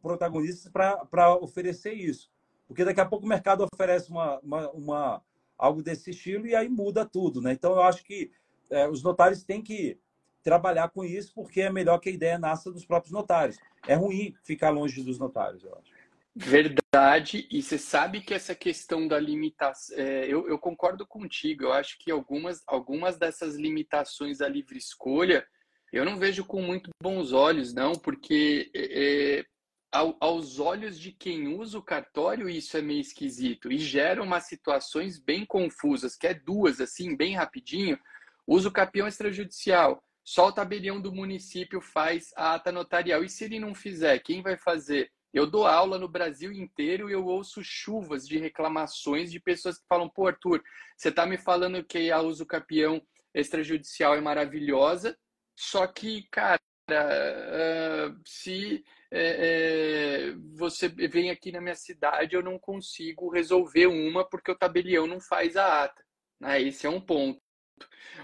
[0.00, 2.30] protagonistas para oferecer isso.
[2.66, 5.22] Porque daqui a pouco o mercado oferece uma, uma, uma,
[5.56, 7.40] algo desse estilo e aí muda tudo.
[7.40, 7.52] Né?
[7.52, 8.30] Então, eu acho que
[8.70, 9.98] é, os notários têm que
[10.42, 13.58] trabalhar com isso, porque é melhor que a ideia nasça dos próprios notários.
[13.86, 15.92] É ruim ficar longe dos notários, eu acho.
[16.34, 21.72] Verdade, e você sabe que essa questão da limitação, é, eu, eu, concordo contigo, eu
[21.72, 25.46] acho que algumas, algumas dessas limitações à livre escolha
[25.92, 29.44] eu não vejo com muito bons olhos, não, porque é, é
[29.92, 34.44] ao, aos olhos de quem usa o cartório isso é meio esquisito e gera umas
[34.44, 37.98] situações bem confusas, que é duas, assim, bem rapidinho.
[38.46, 43.22] Usa o capião extrajudicial, só o tabelião do município faz a ata notarial.
[43.24, 45.10] E se ele não fizer, quem vai fazer?
[45.32, 49.86] Eu dou aula no Brasil inteiro e eu ouço chuvas de reclamações de pessoas que
[49.88, 50.62] falam: pô, Arthur,
[50.96, 53.00] você está me falando que a uso capião
[53.34, 55.16] extrajudicial é maravilhosa,
[55.54, 56.60] só que, cara,
[56.94, 64.28] uh, se é, é, você vem aqui na minha cidade, eu não consigo resolver uma
[64.28, 66.04] porque o tabelião não faz a ata.
[66.40, 66.62] Né?
[66.62, 67.40] Esse é um ponto.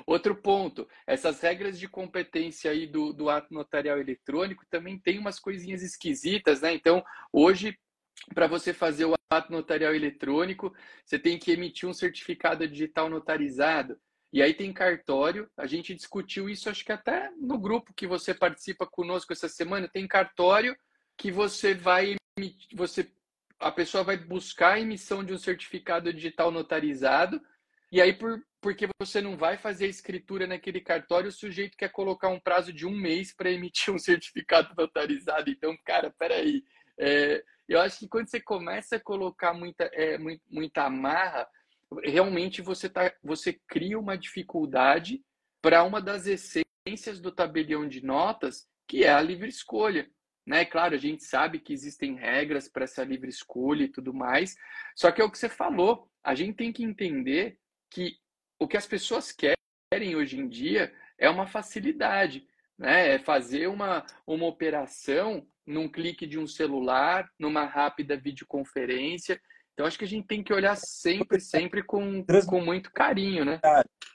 [0.06, 5.38] Outro ponto, essas regras de competência aí do, do ato notarial eletrônico também tem umas
[5.38, 6.72] coisinhas esquisitas, né?
[6.72, 7.78] Então, hoje,
[8.34, 10.72] para você fazer o ato notarial eletrônico,
[11.04, 14.00] você tem que emitir um certificado digital notarizado.
[14.32, 18.32] E aí tem cartório, a gente discutiu isso, acho que até no grupo que você
[18.32, 20.76] participa conosco essa semana, tem cartório
[21.16, 22.16] que você vai
[22.72, 23.10] você
[23.60, 27.40] a pessoa vai buscar a emissão de um certificado digital notarizado,
[27.92, 31.90] e aí por porque você não vai fazer a escritura naquele cartório, o sujeito quer
[31.90, 35.50] colocar um prazo de um mês para emitir um certificado notarizado.
[35.50, 36.62] Então, cara, peraí.
[36.96, 40.16] É, eu acho que quando você começa a colocar muita, é,
[40.48, 41.48] muita amarra,
[42.04, 45.22] realmente você, tá, você cria uma dificuldade
[45.60, 50.10] para uma das essências do tabelião de notas, que é a livre escolha.
[50.46, 50.64] Né?
[50.64, 54.56] Claro, a gente sabe que existem regras para essa livre escolha e tudo mais,
[54.96, 57.58] só que é o que você falou, a gente tem que entender
[57.90, 58.16] que
[58.58, 62.46] o que as pessoas querem hoje em dia é uma facilidade,
[62.78, 63.14] né?
[63.14, 69.40] É fazer uma, uma operação num clique de um celular, numa rápida videoconferência.
[69.72, 73.60] Então, acho que a gente tem que olhar sempre, sempre com, com muito carinho, né?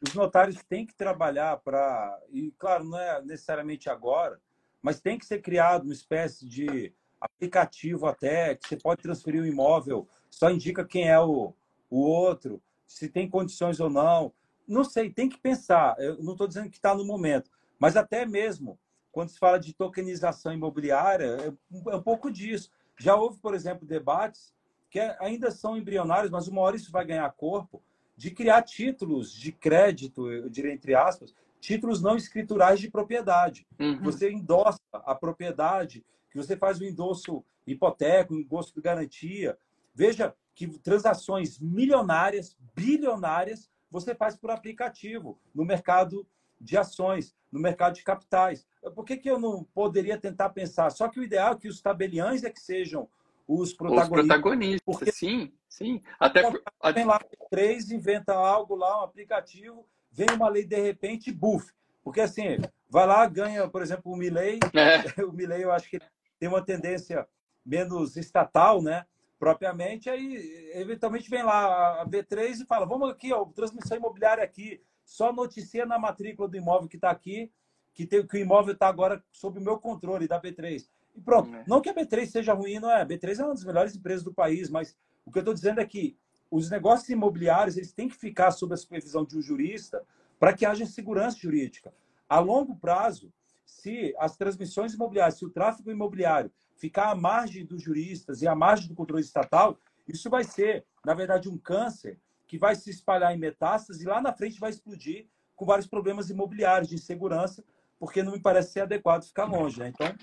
[0.02, 2.20] Os notários têm que trabalhar para.
[2.32, 4.40] E, claro, não é necessariamente agora,
[4.82, 9.48] mas tem que ser criado uma espécie de aplicativo até, que você pode transferir o
[9.48, 11.54] imóvel, só indica quem é o,
[11.90, 14.32] o outro se tem condições ou não.
[14.68, 15.96] Não sei, tem que pensar.
[15.98, 17.50] Eu não estou dizendo que está no momento,
[17.80, 18.80] mas até mesmo
[19.18, 22.70] quando se fala de tokenização imobiliária, é um é pouco disso.
[23.00, 24.54] Já houve, por exemplo, debates
[24.90, 27.82] que ainda são embrionários, mas uma hora isso vai ganhar corpo,
[28.16, 33.68] de criar títulos de crédito, eu diria entre aspas, títulos não escriturais de propriedade.
[33.80, 34.02] Uhum.
[34.02, 39.58] Você endossa a propriedade, que você faz o endosso hipoteca, o endosso de garantia.
[39.94, 46.28] Veja que transações milionárias, bilionárias, você faz por aplicativo no mercado
[46.60, 48.66] de ações, no mercado de capitais.
[48.96, 50.90] Por que, que eu não poderia tentar pensar?
[50.92, 53.08] Só que o ideal é que os tabeliães é que sejam
[53.48, 54.20] os protagonistas.
[54.20, 56.02] Os protagonistas, porque sim, sim.
[56.20, 56.62] Até por...
[56.94, 57.20] Vem lá
[57.50, 61.72] três, inventa algo lá, um aplicativo, vem uma lei de repente, buf.
[62.04, 62.58] Porque assim,
[62.90, 64.60] vai lá, ganha, por exemplo, o Milley.
[64.74, 65.22] É.
[65.24, 66.00] O Milley, eu acho que
[66.40, 67.28] tem uma tendência
[67.66, 69.06] menos estatal, né?
[69.40, 74.82] propriamente, aí eventualmente vem lá a V3 e fala: vamos aqui, ó, transmissão imobiliária aqui,
[75.06, 77.52] só noticia na matrícula do imóvel que está aqui,
[77.94, 80.88] que, tem, que o imóvel está agora sob o meu controle da B3.
[81.18, 81.54] E pronto.
[81.54, 81.64] É.
[81.68, 83.02] Não que a B3 seja ruim, não é.
[83.02, 84.96] A B3 é uma das melhores empresas do país, mas
[85.26, 86.16] o que eu estou dizendo é que
[86.50, 90.06] os negócios imobiliários eles têm que ficar sob a supervisão de um jurista
[90.40, 91.92] para que haja segurança jurídica.
[92.30, 93.34] A longo prazo,
[93.66, 98.54] se as transmissões imobiliárias, se o tráfego imobiliário ficar à margem dos juristas e à
[98.54, 103.36] margem do controle estatal, isso vai ser, na verdade, um câncer que vai se espalhar
[103.36, 107.64] em metástases e lá na frente vai explodir com vários problemas imobiliários de insegurança,
[108.00, 109.80] porque não me parece ser adequado ficar longe.
[109.80, 109.90] Né?
[109.90, 110.16] Então,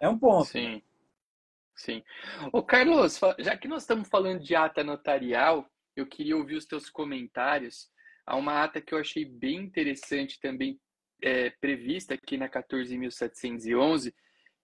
[0.00, 0.46] é um ponto.
[0.46, 0.82] Sim.
[1.74, 2.02] Sim.
[2.52, 6.88] Ô, Carlos, já que nós estamos falando de ata notarial, eu queria ouvir os teus
[6.88, 7.90] comentários.
[8.26, 10.80] Há uma ata que eu achei bem interessante também
[11.22, 14.12] é, prevista aqui na 14.711,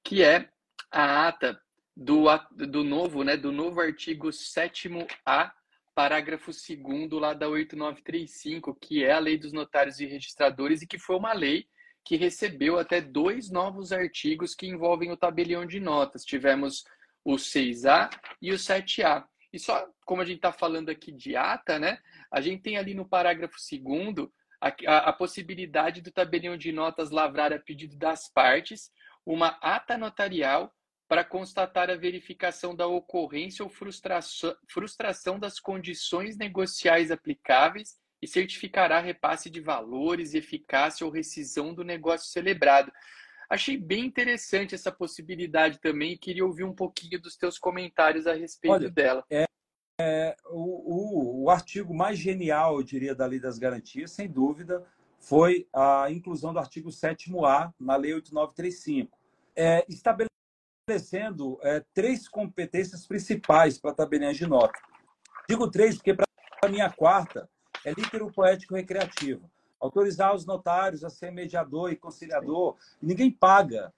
[0.03, 0.49] que é
[0.91, 1.61] a ata
[1.97, 5.53] do, do novo, né, do novo artigo 7A,
[5.95, 10.99] parágrafo 2 lá da 8935, que é a lei dos notários e registradores e que
[10.99, 11.67] foi uma lei
[12.05, 16.25] que recebeu até dois novos artigos que envolvem o tabelião de notas.
[16.25, 16.85] Tivemos
[17.25, 19.25] o 6A e o 7A.
[19.53, 21.99] E só como a gente está falando aqui de ata, né?
[22.31, 24.29] A gente tem ali no parágrafo 2
[24.61, 28.91] a, a, a, possibilidade do tabelião de notas lavrar a pedido das partes
[29.27, 30.73] uma ata notarial
[31.09, 39.01] para constatar a verificação da ocorrência ou frustração, frustração das condições negociais aplicáveis e certificará
[39.01, 42.93] repasse de valores, eficácia ou rescisão do negócio celebrado.
[43.51, 48.33] Achei bem interessante essa possibilidade também e queria ouvir um pouquinho dos teus comentários a
[48.33, 49.25] respeito Olha, dela.
[49.29, 49.45] É,
[50.01, 54.87] é o, o, o, artigo mais genial, eu diria, da Lei das Garantias, sem dúvida,
[55.19, 59.19] foi a inclusão do artigo 7A na Lei 8935,
[59.55, 64.79] é, estabelecendo é, três competências principais para a tabelinha de nota.
[65.49, 66.25] Digo três porque, para
[66.65, 67.51] a minha quarta,
[67.85, 69.51] é litero poético recreativo
[69.83, 72.77] autorizar os notários a ser mediador e conciliador.
[73.03, 73.93] Ninguém paga,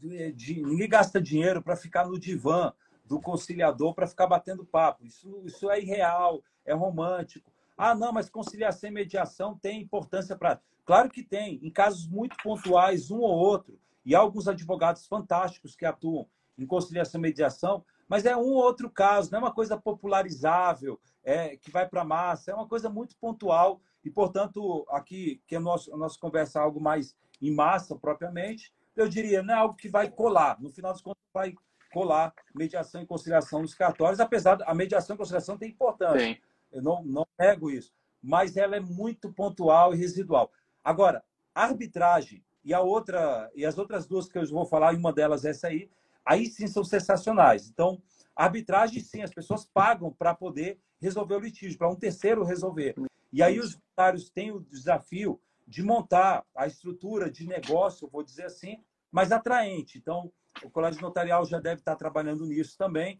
[0.00, 2.72] ninguém gasta dinheiro para ficar no divã
[3.04, 5.04] do conciliador para ficar batendo papo.
[5.04, 7.50] Isso, isso é irreal, é romântico.
[7.76, 10.60] Ah, não, mas conciliação e mediação tem importância para.
[10.86, 13.76] Claro que tem, em casos muito pontuais, um ou outro,
[14.06, 18.62] e há alguns advogados fantásticos que atuam em conciliação e mediação, mas é um ou
[18.62, 22.68] outro caso, não é uma coisa popularizável, é, que vai para a massa, é uma
[22.68, 27.16] coisa muito pontual e, portanto, aqui, que a nossa, a nossa conversa é algo mais
[27.40, 30.60] em massa, propriamente, eu diria, não é algo que vai colar.
[30.60, 31.54] No final das contas, vai
[31.92, 36.20] colar mediação e conciliação nos cartórios, apesar da mediação e conciliação tem importância.
[36.20, 36.36] Sim.
[36.70, 37.92] Eu não, não nego isso.
[38.22, 40.50] Mas ela é muito pontual e residual.
[40.82, 41.22] Agora,
[41.54, 45.44] arbitragem e a outra e as outras duas que eu vou falar, e uma delas
[45.44, 45.88] é essa aí,
[46.24, 47.68] aí sim são sensacionais.
[47.68, 48.00] Então,
[48.34, 52.94] arbitragem sim, as pessoas pagam para poder resolver o litígio, para um terceiro resolver.
[53.32, 58.44] E aí os notários têm o desafio de montar a estrutura de negócio, vou dizer
[58.44, 58.78] assim,
[59.10, 59.98] mais atraente.
[59.98, 60.30] Então,
[60.62, 63.18] o Colégio Notarial já deve estar trabalhando nisso também.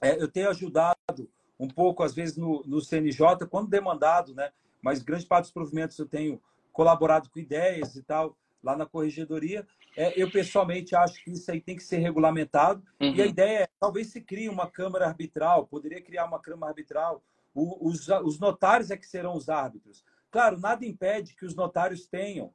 [0.00, 4.50] É, eu tenho ajudado um pouco, às vezes, no, no CNJ, quando demandado, né?
[4.82, 6.40] mas grande parte dos provimentos eu tenho
[6.72, 9.66] colaborado com ideias e tal, lá na corregedoria.
[10.00, 12.82] É, eu, pessoalmente, acho que isso aí tem que ser regulamentado.
[13.00, 13.14] Uhum.
[13.14, 13.30] E a uhum.
[13.30, 17.22] ideia é, talvez se crie uma Câmara Arbitral, poderia criar uma Câmara Arbitral
[17.54, 20.04] os, os notários é que serão os árbitros.
[20.30, 22.52] Claro, nada impede que os notários tenham,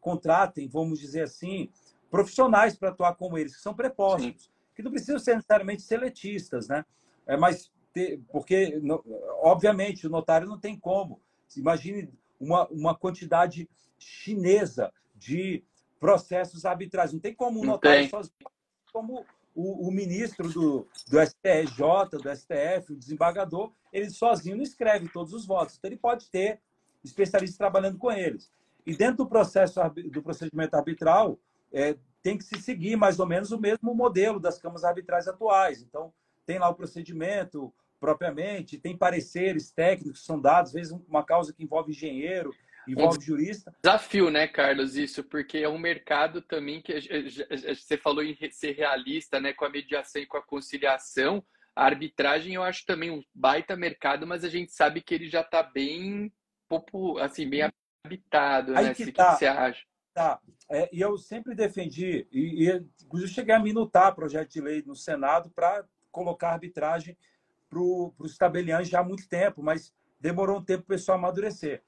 [0.00, 1.70] contratem, vamos dizer assim,
[2.10, 4.50] profissionais para atuar como eles, que são prepostos, Sim.
[4.74, 6.84] que não precisam ser necessariamente seletistas, né?
[7.26, 8.80] É, mas ter, porque,
[9.40, 11.20] obviamente, o notário não tem como.
[11.56, 13.68] Imagine uma, uma quantidade
[13.98, 15.64] chinesa de
[16.04, 17.14] processos arbitrais.
[17.14, 18.34] Não tem como um notário sozinho,
[18.92, 19.24] como
[19.54, 25.32] o, o, ministro do, do STJ, do STF, o desembargador, ele sozinho não escreve todos
[25.32, 25.76] os votos.
[25.78, 26.60] Então, ele pode ter
[27.02, 28.52] especialistas trabalhando com eles.
[28.84, 29.80] E dentro do processo
[30.12, 31.38] do procedimento arbitral,
[31.72, 35.80] é, tem que se seguir mais ou menos o mesmo modelo das câmaras arbitrais atuais.
[35.80, 36.12] Então,
[36.44, 41.50] tem lá o procedimento propriamente, tem pareceres técnicos que são dados, às vezes uma causa
[41.50, 42.54] que envolve engenheiro,
[42.88, 43.74] envolve um jurista.
[43.82, 46.92] Desafio, né, Carlos, isso, porque é um mercado também que
[47.74, 51.44] você falou em ser realista, né, com a mediação e com a conciliação.
[51.74, 55.40] A arbitragem eu acho também um baita mercado, mas a gente sabe que ele já
[55.40, 56.32] está bem,
[57.20, 57.68] assim, bem
[58.04, 58.94] habitado, Aí né?
[58.94, 59.32] Que, tá.
[59.32, 59.84] que você acha?
[60.12, 60.40] Tá.
[60.70, 64.94] É, e eu sempre defendi, e, e inclusive cheguei a minutar projeto de lei no
[64.94, 67.16] Senado para colocar arbitragem
[67.68, 71.82] para os tabeliães já há muito tempo, mas demorou um tempo para o pessoal amadurecer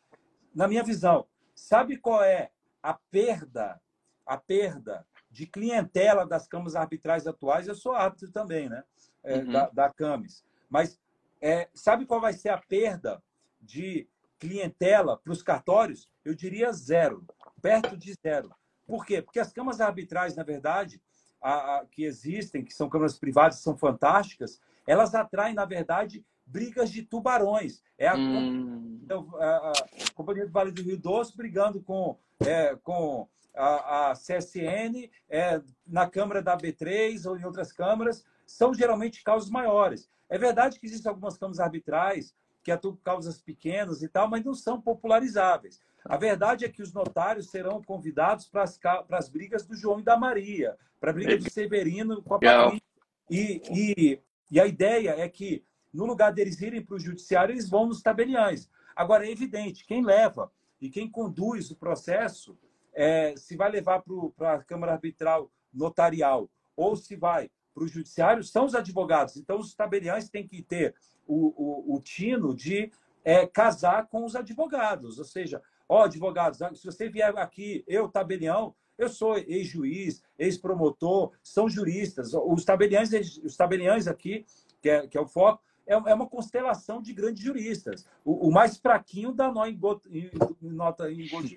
[0.56, 2.50] na minha visão, sabe qual é
[2.82, 3.78] a perda,
[4.24, 7.68] a perda de clientela das câmaras arbitrais atuais?
[7.68, 8.82] Eu sou árbitro também, né?
[9.22, 9.52] É, uhum.
[9.52, 10.42] da, da CAMES.
[10.70, 10.98] Mas
[11.42, 13.22] é, sabe qual vai ser a perda
[13.60, 16.08] de clientela para os cartórios?
[16.24, 17.26] Eu diria zero,
[17.60, 18.50] perto de zero.
[18.86, 19.20] Por quê?
[19.20, 21.02] Porque as câmaras arbitrais, na verdade,
[21.38, 26.90] a, a, que existem, que são câmaras privadas, são fantásticas, elas atraem, na verdade, brigas
[26.90, 27.82] de tubarões.
[27.98, 29.06] É a, hum.
[29.40, 29.72] a, a
[30.14, 36.08] Companhia do Vale do Rio Doce brigando com, é, com a, a CSN é, na
[36.08, 38.24] Câmara da B3 ou em outras câmaras.
[38.46, 40.08] São geralmente causas maiores.
[40.28, 44.54] É verdade que existem algumas câmaras arbitrais que atuam causas pequenas e tal, mas não
[44.54, 45.80] são popularizáveis.
[46.04, 50.00] A verdade é que os notários serão convidados para as, para as brigas do João
[50.00, 52.82] e da Maria, para a briga do Severino com a Patrícia.
[53.30, 55.64] E, e, e a ideia é que
[55.96, 58.68] no lugar deles irem para o judiciário, eles vão nos tabeliães.
[58.94, 62.56] Agora, é evidente, quem leva e quem conduz o processo,
[62.94, 64.02] é, se vai levar
[64.36, 69.36] para a Câmara Arbitral Notarial ou se vai para o judiciário, são os advogados.
[69.36, 70.94] Então, os tabeliães têm que ter
[71.26, 72.90] o, o, o tino de
[73.24, 75.18] é, casar com os advogados.
[75.18, 81.68] Ou seja, ó, advogados, se você vier aqui, eu, tabelião, eu sou ex-juiz, ex-promotor, são
[81.68, 82.32] juristas.
[82.32, 83.10] Os tabeliães,
[83.44, 84.46] os tabeliães aqui,
[84.80, 88.06] que é, que é o foco, é, é uma constelação de grandes juristas.
[88.24, 90.30] O, o mais fraquinho dá nó em gota, em,
[90.60, 91.48] nota, em, gota,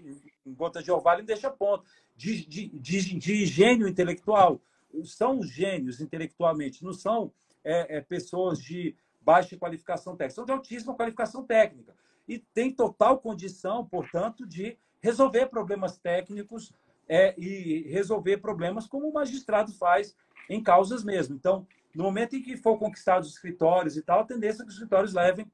[0.45, 1.83] em gota de orvalho e deixa ponto.
[2.15, 4.61] De, de, de, de gênio intelectual.
[5.05, 7.31] são gênios intelectualmente, não são
[7.63, 11.95] é, é, pessoas de baixa qualificação técnica, são de altíssima qualificação técnica.
[12.27, 16.71] E tem total condição, portanto, de resolver problemas técnicos
[17.07, 20.15] é, e resolver problemas como o magistrado faz
[20.49, 21.35] em causas mesmo.
[21.35, 21.65] Então,
[21.95, 24.75] no momento em que for conquistados os escritórios e tal, a tendência é que os
[24.75, 25.51] escritórios levem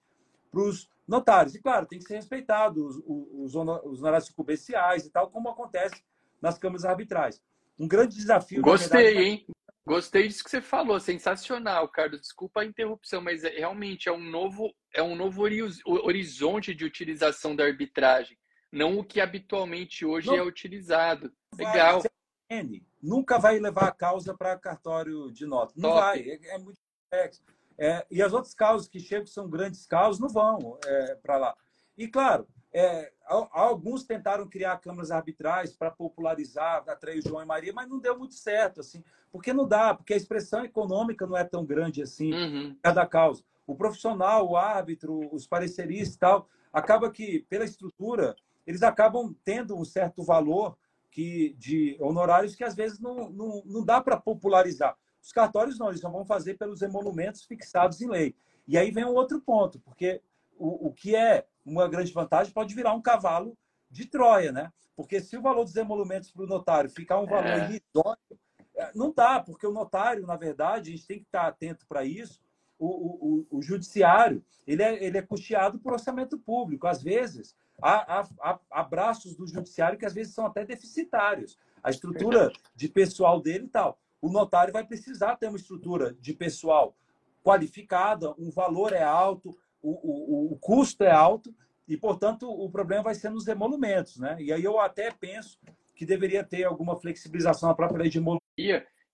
[0.51, 1.55] para os notários.
[1.55, 6.03] E, claro, tem que ser respeitado os, os, os honorários sucumbenciais e tal, como acontece
[6.41, 7.41] nas câmaras arbitrais.
[7.77, 8.61] Um grande desafio.
[8.61, 9.45] Gostei, verdade, hein?
[9.85, 12.21] Gostei disso que você falou, sensacional, Carlos.
[12.21, 17.55] Desculpa a interrupção, mas é, realmente é um novo, é um novo horizonte de utilização
[17.55, 18.37] da arbitragem,
[18.71, 21.31] não o que habitualmente hoje não, é utilizado.
[21.55, 22.01] Legal.
[22.49, 25.73] Vai, nunca vai levar a causa para cartório de nota.
[25.75, 26.01] Não Top.
[26.01, 27.41] vai, é, é muito complexo.
[27.77, 31.37] É, e as outras causas que chegam, que são grandes causas, não vão é, para
[31.37, 31.55] lá.
[31.97, 33.11] E, claro, é,
[33.51, 38.35] alguns tentaram criar câmaras arbitrais para popularizar, atrair João e Maria, mas não deu muito
[38.35, 42.77] certo, assim, porque não dá, porque a expressão econômica não é tão grande assim, uhum.
[42.81, 43.43] cada causa.
[43.65, 48.35] O profissional, o árbitro, os pareceristas e tal, acaba que, pela estrutura,
[48.67, 50.77] eles acabam tendo um certo valor
[51.15, 54.97] que, de honorários que às vezes não, não, não dá para popularizar.
[55.23, 58.35] Os cartórios não, eles só vão fazer pelos emolumentos fixados em lei.
[58.67, 60.21] E aí vem um outro ponto, porque
[60.59, 63.57] o, o que é uma grande vantagem pode virar um cavalo
[63.89, 64.73] de Troia, né?
[64.93, 67.57] Porque se o valor dos emolumentos para o notário ficar um valor é.
[67.59, 68.39] irrisório,
[68.75, 72.03] é, não dá, porque o notário, na verdade, a gente tem que estar atento para
[72.03, 72.41] isso.
[72.77, 76.87] O, o, o, judiciário ele é, ele é custeado por orçamento público.
[76.87, 81.57] Às vezes, há, há, há braços do judiciário que às vezes são até deficitários.
[81.83, 86.33] A estrutura de pessoal dele e tal o notário vai precisar ter uma estrutura de
[86.33, 86.95] pessoal
[87.43, 91.53] qualificada, um valor é alto, o, o, o custo é alto,
[91.87, 94.17] e, portanto, o problema vai ser nos emolumentos.
[94.17, 94.37] Né?
[94.39, 95.59] E aí eu até penso
[95.93, 98.43] que deveria ter alguma flexibilização na própria lei de emolumento.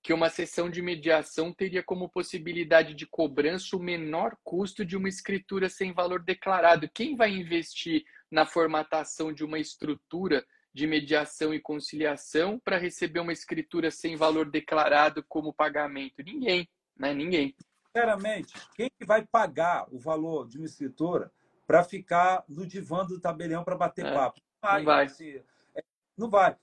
[0.03, 5.07] Que uma sessão de mediação teria como possibilidade de cobrança o menor custo de uma
[5.07, 6.89] escritura sem valor declarado.
[6.93, 13.33] Quem vai investir na formatação de uma estrutura de mediação e conciliação para receber uma
[13.33, 16.23] escritura sem valor declarado como pagamento?
[16.23, 17.13] Ninguém, né?
[17.13, 17.55] Ninguém.
[17.87, 21.31] Sinceramente, quem que vai pagar o valor de uma escritura
[21.67, 24.39] para ficar no divã do tabelião para bater é, papo?
[24.63, 24.79] Não vai.
[24.79, 25.07] Não vai.
[25.75, 25.83] É,
[26.17, 26.57] não vai.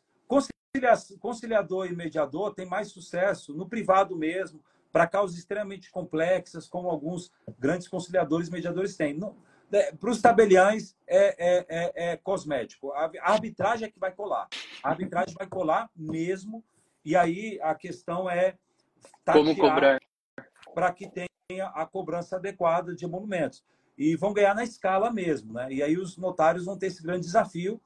[1.19, 4.63] Conciliador e mediador tem mais sucesso no privado mesmo,
[4.93, 9.19] para causas extremamente complexas, como alguns grandes conciliadores e mediadores têm.
[9.71, 12.93] Né, para os tabeliães é, é, é, é, cosmético.
[12.93, 14.49] A arbitragem é que vai colar.
[14.83, 16.65] A arbitragem vai colar mesmo.
[17.05, 18.57] E aí a questão é
[19.25, 20.01] como cobrar
[20.75, 23.65] para que tenha a cobrança adequada de emolumentos.
[23.97, 25.73] E vão ganhar na escala mesmo, né?
[25.73, 27.81] E aí os notários vão ter esse grande desafio.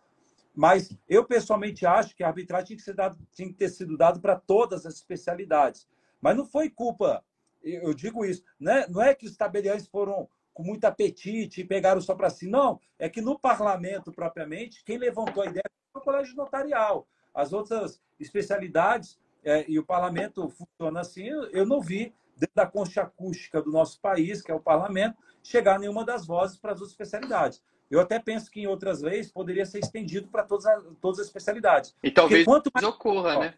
[0.55, 3.96] Mas eu pessoalmente acho que a arbitragem tinha que, ser dado, tinha que ter sido
[3.96, 5.88] dado para todas as especialidades.
[6.20, 7.24] Mas não foi culpa,
[7.62, 8.86] eu digo isso, né?
[8.88, 12.46] não é que os tabeliães foram com muito apetite e pegaram só para si.
[12.46, 17.07] Não, é que no parlamento propriamente, quem levantou a ideia foi o colégio notarial.
[17.34, 23.03] As outras especialidades, é, e o parlamento funciona assim, eu não vi, dentro da concha
[23.03, 26.92] acústica do nosso país, que é o parlamento, chegar nenhuma das vozes para as outras
[26.92, 27.62] especialidades.
[27.93, 31.26] Eu até penso que em outras leis poderia ser estendido para todas, as, todas as
[31.26, 31.95] especialidades.
[32.03, 32.86] E talvez mais...
[32.86, 33.55] ocorra, né?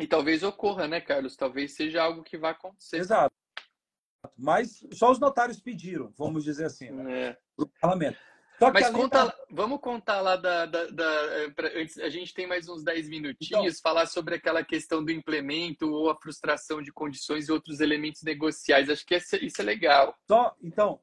[0.00, 1.36] E talvez ocorra, né, Carlos?
[1.36, 2.96] Talvez seja algo que vai acontecer.
[2.96, 3.32] Exato.
[4.36, 7.28] Mas só os notários pediram, vamos dizer assim, né?
[7.28, 7.36] é.
[7.80, 8.18] parlamento.
[8.60, 9.36] Mas conta, da...
[9.50, 10.66] vamos contar lá da.
[10.66, 14.62] da, da pra, antes, a gente tem mais uns 10 minutinhos, então, falar sobre aquela
[14.62, 18.90] questão do implemento ou a frustração de condições e outros elementos negociais.
[18.90, 20.14] Acho que esse, isso é legal.
[20.28, 21.00] Só, então,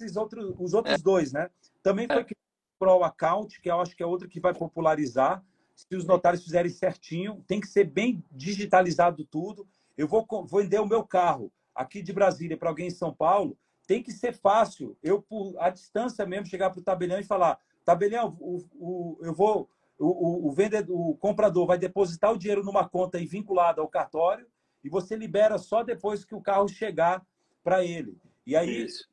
[0.00, 0.98] esses outros, os outros é.
[0.98, 1.50] dois, né?
[1.82, 2.24] Também foi é.
[2.24, 2.40] criado
[2.74, 5.44] o Pro Account, que eu acho que é outro que vai popularizar.
[5.74, 9.66] Se os notários fizerem certinho, tem que ser bem digitalizado tudo.
[9.96, 13.56] Eu vou, vou vender o meu carro aqui de Brasília para alguém em São Paulo,
[13.86, 14.96] tem que ser fácil.
[15.02, 19.34] Eu, por a distância mesmo, chegar para o tabelião e falar: tabelião, o, o, eu
[19.34, 19.68] vou.
[19.98, 24.46] O, o, vendedor, o comprador vai depositar o dinheiro numa conta aí vinculada ao cartório
[24.82, 27.22] e você libera só depois que o carro chegar
[27.62, 28.16] para ele.
[28.46, 29.06] E aí Isso.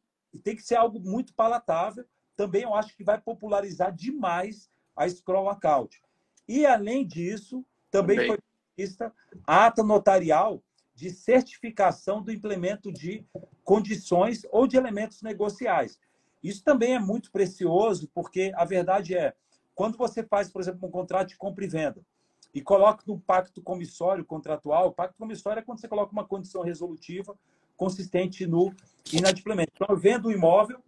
[0.44, 2.06] Tem que ser algo muito palatável.
[2.36, 6.02] Também eu acho que vai popularizar demais a scroll account.
[6.48, 8.32] E além disso, também, também.
[8.32, 8.40] foi
[8.78, 9.14] vista
[9.46, 10.62] a ata notarial
[10.94, 13.26] de certificação do implemento de
[13.64, 16.00] condições ou de elementos negociais.
[16.44, 19.34] Isso também é muito precioso, porque a verdade é,
[19.76, 22.02] quando você faz, por exemplo, um contrato de compra e venda
[22.54, 26.62] e coloca no pacto comissório contratual, o pacto comissório é quando você coloca uma condição
[26.62, 27.38] resolutiva
[27.78, 28.74] consistente no
[29.14, 29.72] inadimplemento.
[29.74, 30.80] Então, eu vendo o imóvel,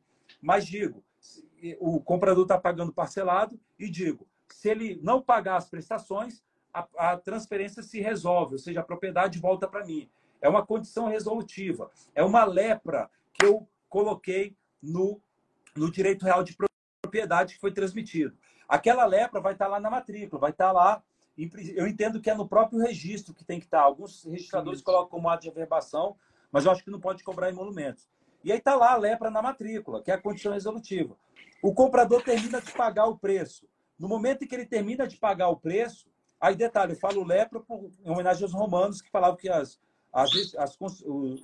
[0.41, 1.03] mas digo,
[1.79, 7.17] o comprador está pagando parcelado e digo, se ele não pagar as prestações, a, a
[7.17, 10.09] transferência se resolve, ou seja, a propriedade volta para mim.
[10.41, 11.91] É uma condição resolutiva.
[12.15, 15.21] É uma lepra que eu coloquei no,
[15.75, 16.55] no direito real de
[17.01, 18.35] propriedade que foi transmitido.
[18.67, 21.03] Aquela lepra vai estar lá na matrícula, vai estar lá.
[21.75, 23.81] Eu entendo que é no próprio registro que tem que estar.
[23.81, 26.15] Alguns registradores colocam como ato de averbação,
[26.51, 28.07] mas eu acho que não pode cobrar emolumentos.
[28.43, 31.15] E aí está lá a lepra na matrícula, que é a condição resolutiva.
[31.61, 33.67] O comprador termina de pagar o preço.
[33.97, 36.07] No momento em que ele termina de pagar o preço,
[36.39, 39.77] aí detalhe, eu falo lepra por, em homenagem aos romanos que falavam que as,
[40.13, 41.35] as, as, o,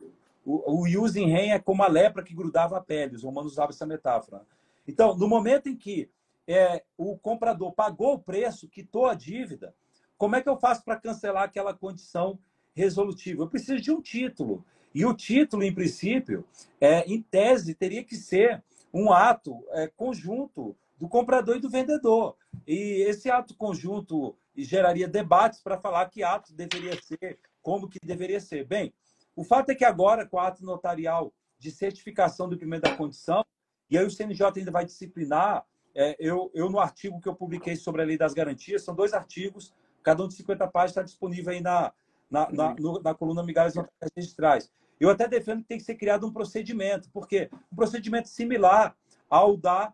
[0.45, 3.15] o, o using rem é como a lepra que grudava a pele.
[3.15, 4.45] Os romanos usavam essa metáfora.
[4.87, 6.09] Então, no momento em que
[6.47, 9.75] é, o comprador pagou o preço, quitou a dívida,
[10.17, 12.39] como é que eu faço para cancelar aquela condição
[12.73, 13.43] resolutiva?
[13.43, 14.65] Eu preciso de um título.
[14.95, 16.45] E o título, em princípio,
[16.79, 22.37] é, em tese, teria que ser um ato é, conjunto do comprador e do vendedor.
[22.65, 28.39] E esse ato conjunto geraria debates para falar que ato deveria ser, como que deveria
[28.39, 28.65] ser.
[28.65, 28.93] Bem,
[29.35, 33.43] o fato é que agora, com o ato notarial de certificação do primeiro da condição,
[33.89, 37.75] e aí o CNJ ainda vai disciplinar, é, eu, eu no artigo que eu publiquei
[37.75, 41.51] sobre a lei das garantias, são dois artigos, cada um de 50 páginas, está disponível
[41.51, 41.91] aí na,
[42.31, 43.75] na, na, no, na coluna Migalhas
[44.15, 44.71] Registrais.
[44.99, 48.95] Eu até defendo que tem que ser criado um procedimento, porque um procedimento similar
[49.29, 49.93] ao da,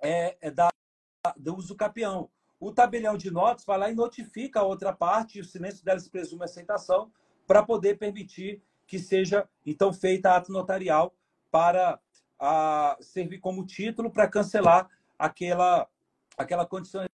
[0.00, 0.70] é, é da
[1.36, 2.30] do uso capião.
[2.60, 6.00] O tabelião de notas vai lá e notifica a outra parte, e o silêncio dela
[6.00, 7.12] se presume aceitação,
[7.46, 11.14] para poder permitir que seja, então, feita ato notarial
[11.50, 12.00] para
[12.38, 14.88] a, servir como título para cancelar
[15.18, 15.86] aquela,
[16.36, 17.04] aquela condição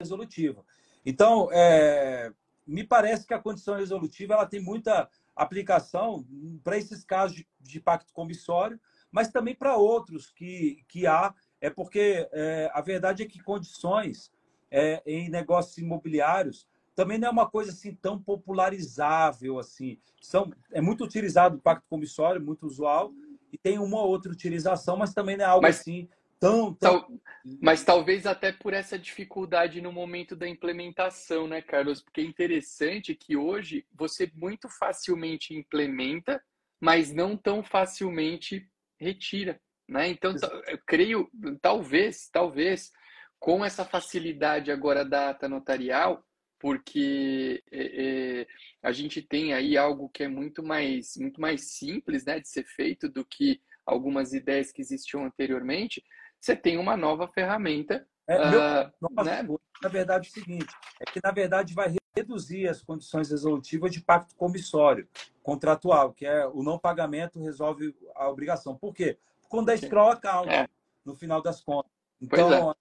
[0.00, 0.64] resolutiva.
[1.04, 2.32] Então, é,
[2.66, 6.24] me parece que a condição resolutiva ela tem muita aplicação
[6.62, 8.78] para esses casos de, de, pacto comissório,
[9.10, 14.32] mas também para outros que, que há, é porque é, a verdade é que condições
[14.70, 19.98] é, em negócios imobiliários também não é uma coisa assim tão popularizável assim.
[20.20, 23.12] São, é muito utilizado o pacto comissório, muito usual,
[23.52, 26.08] e tem uma ou outra utilização, mas também não é algo mas, assim
[26.44, 27.00] tão, tão...
[27.00, 27.20] Tal,
[27.60, 32.02] mas talvez até por essa dificuldade no momento da implementação, né, Carlos?
[32.02, 36.42] Porque é interessante que hoje você muito facilmente implementa,
[36.80, 38.68] mas não tão facilmente
[38.98, 40.08] retira, né?
[40.08, 40.34] Então,
[40.66, 41.30] eu creio,
[41.60, 42.92] talvez, talvez,
[43.38, 46.24] com essa facilidade agora da ata notarial,
[46.58, 48.46] porque é, é,
[48.82, 52.64] a gente tem aí algo que é muito mais, muito mais simples, né, de ser
[52.64, 56.02] feito do que algumas ideias que existiam anteriormente,
[56.44, 58.06] você tem uma nova ferramenta.
[58.26, 58.62] É, uh, meu,
[59.16, 59.42] ah, né?
[59.82, 64.02] Na verdade, é o seguinte: é que, na verdade, vai reduzir as condições resolutivas de
[64.02, 65.08] pacto comissório
[65.42, 68.76] contratual, que é o não pagamento resolve a obrigação.
[68.76, 69.18] Por quê?
[69.48, 70.68] Quando a escrow account, é.
[71.04, 71.90] no final das contas.
[72.20, 72.74] Então, é.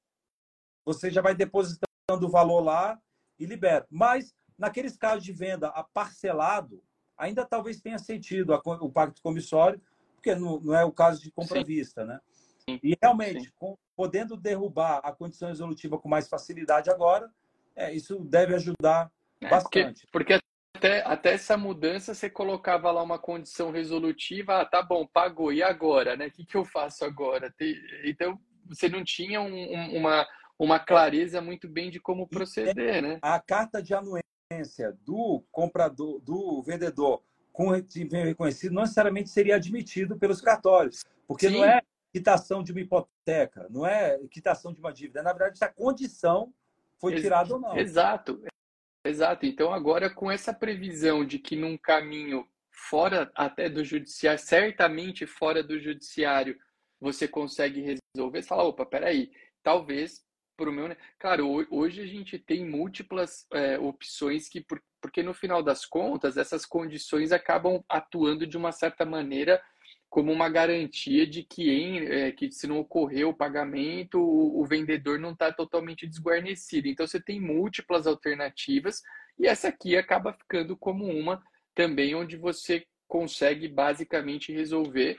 [0.83, 1.87] você já vai depositando
[2.21, 2.99] o valor lá
[3.39, 3.87] e libera.
[3.89, 6.83] Mas, naqueles casos de venda a parcelado,
[7.17, 9.81] ainda talvez tenha sentido o pacto comissório,
[10.15, 12.19] porque não, não é o caso de compra à vista, né?
[12.67, 17.29] E realmente, com, podendo derrubar a condição resolutiva com mais facilidade agora,
[17.75, 19.11] é, isso deve ajudar
[19.41, 20.07] é, bastante.
[20.11, 20.43] Porque, porque
[20.75, 25.61] até, até essa mudança você colocava lá uma condição resolutiva, ah, tá bom, pagou, e
[25.61, 26.15] agora?
[26.15, 26.27] Né?
[26.27, 27.53] O que, que eu faço agora?
[28.05, 33.19] Então, você não tinha um, um, uma, uma clareza muito bem de como proceder, né?
[33.21, 40.41] A carta de anuência do comprador, do vendedor com reconhecido não necessariamente seria admitido pelos
[40.41, 41.57] cartórios, porque Sim.
[41.57, 41.81] não é
[42.13, 45.23] quitação de uma hipoteca, não é quitação de uma dívida.
[45.23, 46.53] Na verdade, se a condição
[46.99, 47.75] foi tirada ou não.
[47.75, 48.41] Exato.
[49.03, 49.45] Exato.
[49.45, 55.63] Então, agora, com essa previsão de que num caminho fora até do judiciário, certamente fora
[55.63, 56.57] do judiciário,
[57.01, 57.81] você consegue
[58.15, 60.23] resolver, você fala, opa, peraí, talvez
[60.55, 60.95] para o meu...
[61.19, 64.65] Claro, hoje a gente tem múltiplas é, opções que,
[65.01, 69.61] porque no final das contas, essas condições acabam atuando de uma certa maneira
[70.13, 74.63] como uma garantia de que, em, é, que se não ocorrer o pagamento, o, o
[74.63, 76.87] vendedor não está totalmente desguarnecido.
[76.87, 79.01] Então, você tem múltiplas alternativas
[79.39, 81.41] e essa aqui acaba ficando como uma
[81.73, 85.17] também onde você consegue basicamente resolver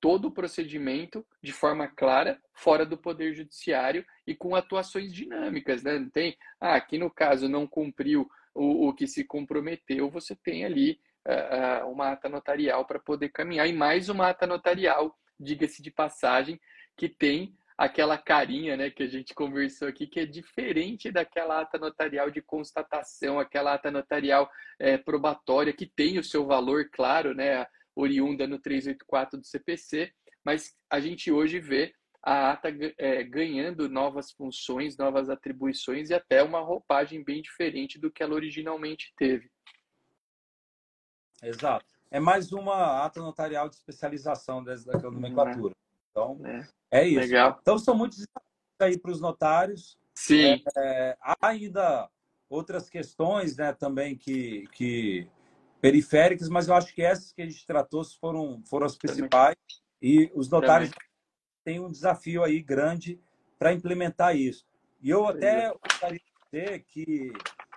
[0.00, 5.98] todo o procedimento de forma clara, fora do poder judiciário e com atuações dinâmicas, né?
[5.98, 10.64] Não tem, ah, aqui no caso não cumpriu o, o que se comprometeu, você tem
[10.64, 13.68] ali uh, uma ata notarial para poder caminhar.
[13.68, 16.60] E mais uma ata notarial, diga-se de passagem,
[16.96, 21.78] que tem aquela carinha né, que a gente conversou aqui, que é diferente daquela ata
[21.78, 24.48] notarial de constatação, aquela ata notarial
[24.78, 27.66] é, probatória, que tem o seu valor, claro, né,
[27.96, 30.12] oriunda no 384 do CPC,
[30.44, 31.92] mas a gente hoje vê
[32.22, 32.68] a ata
[32.98, 38.34] é, ganhando novas funções, novas atribuições e até uma roupagem bem diferente do que ela
[38.34, 39.50] originalmente teve.
[41.42, 41.84] Exato.
[42.10, 45.74] É mais uma ata notarial de especialização daquela nomenclatura.
[46.10, 47.20] Então, é, é isso.
[47.20, 47.58] Legal.
[47.60, 49.98] Então, são muitos desafios aí para os notários.
[50.14, 50.62] Sim.
[50.76, 52.08] É, há ainda
[52.48, 55.26] outras questões né, também que, que
[55.80, 59.56] periféricas, mas eu acho que essas que a gente tratou foram, foram as principais.
[60.00, 61.08] E os notários também.
[61.64, 63.20] têm um desafio aí grande
[63.58, 64.66] para implementar isso.
[65.00, 67.32] E eu até gostaria de dizer que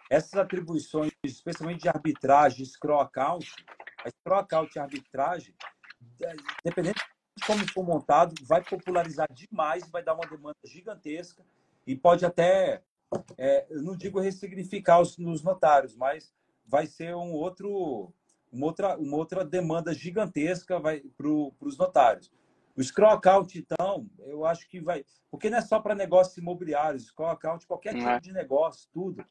[0.09, 3.51] essas atribuições, especialmente de arbitragem, scroll account,
[4.03, 5.55] a scroll account e arbitragem,
[6.63, 6.99] dependendo
[7.35, 11.43] de como for montado, vai popularizar demais, vai dar uma demanda gigantesca
[11.85, 12.81] e pode até,
[13.37, 16.33] é, eu não digo ressignificar os, nos notários, mas
[16.65, 18.13] vai ser um outro,
[18.51, 22.31] uma, outra, uma outra demanda gigantesca para os notários.
[22.75, 25.05] O scroll account, então, eu acho que vai.
[25.31, 28.19] Porque não é só para negócios imobiliários, scroll account, qualquer tipo é.
[28.19, 29.25] de negócio, tudo.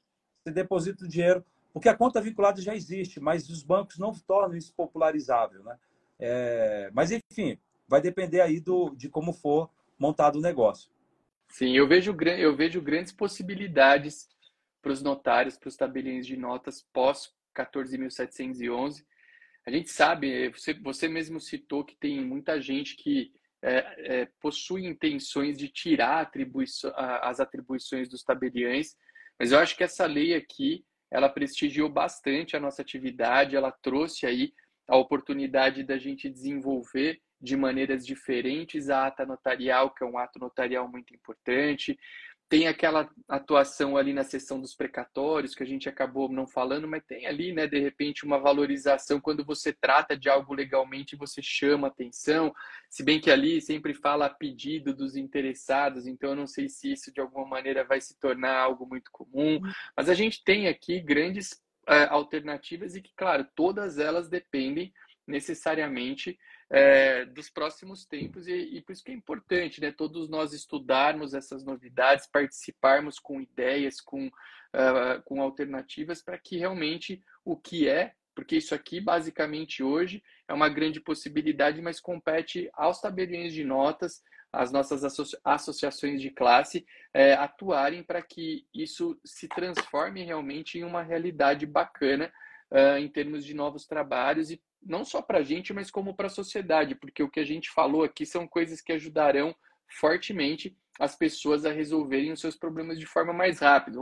[0.45, 1.42] Você deposita o dinheiro,
[1.72, 5.64] porque a conta vinculada já existe, mas os bancos não tornam isso popularizável.
[5.64, 5.78] Né?
[6.18, 10.90] É, mas, enfim, vai depender aí do, de como for montado o negócio.
[11.49, 14.28] Sim, eu vejo, eu vejo grandes possibilidades
[14.82, 19.03] para os notários, para os tabeliões de notas pós 14.711.
[19.66, 23.32] A gente sabe, você, você mesmo citou que tem muita gente que
[23.62, 26.30] é, é, possui intenções de tirar
[27.22, 28.95] as atribuições dos tabeliões,
[29.39, 34.26] mas eu acho que essa lei aqui, ela prestigiou bastante a nossa atividade, ela trouxe
[34.26, 34.53] aí
[34.89, 40.39] a oportunidade da gente desenvolver de maneiras diferentes a ata notarial, que é um ato
[40.39, 41.99] notarial muito importante.
[42.49, 47.03] Tem aquela atuação ali na sessão dos precatórios, que a gente acabou não falando, mas
[47.05, 51.88] tem ali, né, de repente, uma valorização quando você trata de algo legalmente, você chama
[51.88, 52.55] atenção.
[52.88, 56.92] Se bem que ali sempre fala a pedido dos interessados, então eu não sei se
[56.92, 59.61] isso de alguma maneira vai se tornar algo muito comum.
[59.97, 64.92] Mas a gente tem aqui grandes é, alternativas e que, claro, todas elas dependem
[65.27, 66.39] necessariamente
[66.70, 69.93] é, dos próximos tempos e, e, por isso que é importante, né?
[69.93, 77.22] Todos nós estudarmos essas novidades, participarmos com ideias, com, uh, com alternativas para que realmente
[77.45, 83.01] o que é, porque isso aqui basicamente hoje é uma grande possibilidade, mas compete aos
[83.01, 84.22] tabeliões de notas,
[84.53, 90.85] às nossas associa associações de classe é, atuarem para que isso se transforme realmente em
[90.85, 92.33] uma realidade bacana
[92.70, 96.26] uh, em termos de novos trabalhos e não só para a gente, mas como para
[96.26, 99.55] a sociedade, porque o que a gente falou aqui são coisas que ajudarão
[99.89, 103.99] fortemente as pessoas a resolverem os seus problemas de forma mais rápida.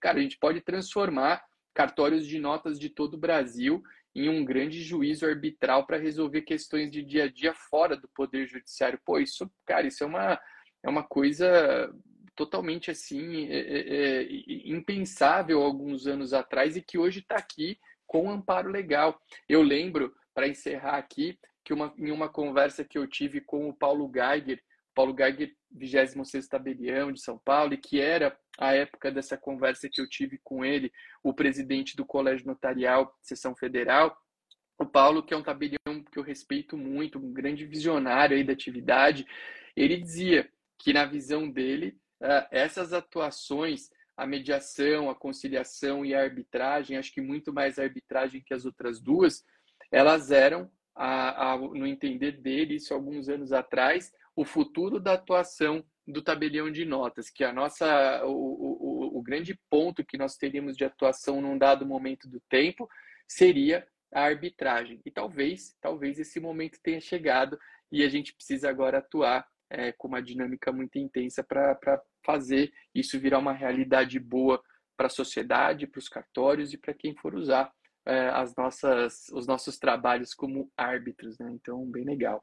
[0.00, 3.82] Cara, a gente pode transformar cartórios de notas de todo o Brasil
[4.14, 8.46] em um grande juízo arbitral para resolver questões de dia a dia fora do poder
[8.46, 9.00] judiciário.
[9.04, 10.40] Pô, isso, cara, isso é uma,
[10.82, 11.92] é uma coisa
[12.36, 14.28] totalmente assim é, é, é
[14.66, 19.20] impensável alguns anos atrás e que hoje está aqui com amparo legal.
[19.48, 23.74] Eu lembro, para encerrar aqui, que uma, em uma conversa que eu tive com o
[23.74, 24.62] Paulo Geiger,
[24.94, 30.00] Paulo Geiger, 26 tabelião de São Paulo, e que era, a época dessa conversa que
[30.00, 30.92] eu tive com ele,
[31.22, 34.16] o presidente do Colégio Notarial, Seção Federal,
[34.78, 38.52] o Paulo, que é um tabelião que eu respeito muito, um grande visionário aí da
[38.52, 39.26] atividade,
[39.76, 40.48] ele dizia
[40.78, 47.12] que, na visão dele, eh, essas atuações a mediação, a conciliação e a arbitragem, acho
[47.12, 49.44] que muito mais a arbitragem que as outras duas,
[49.90, 55.84] elas eram, a, a, no entender dele, isso alguns anos atrás, o futuro da atuação
[56.06, 60.76] do tabelião de notas, que a nossa, o, o, o grande ponto que nós teríamos
[60.76, 62.88] de atuação num dado momento do tempo
[63.26, 65.00] seria a arbitragem.
[65.04, 67.58] E talvez, talvez esse momento tenha chegado
[67.90, 73.18] e a gente precisa agora atuar é, com uma dinâmica muito intensa para fazer isso
[73.18, 74.62] virar uma realidade boa
[74.96, 77.72] para a sociedade, para os cartórios e para quem for usar
[78.06, 81.50] é, as nossas, os nossos trabalhos como árbitros, né?
[81.52, 82.42] Então, bem legal.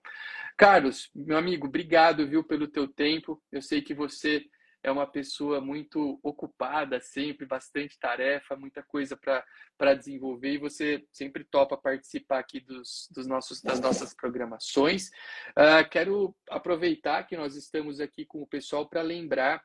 [0.57, 3.41] Carlos, meu amigo, obrigado, viu, pelo teu tempo.
[3.51, 4.43] Eu sei que você
[4.84, 11.43] é uma pessoa muito ocupada, sempre bastante tarefa, muita coisa para desenvolver e você sempre
[11.43, 15.09] topa participar aqui dos, dos nossos, das nossas programações.
[15.51, 19.63] Uh, quero aproveitar que nós estamos aqui com o pessoal para lembrar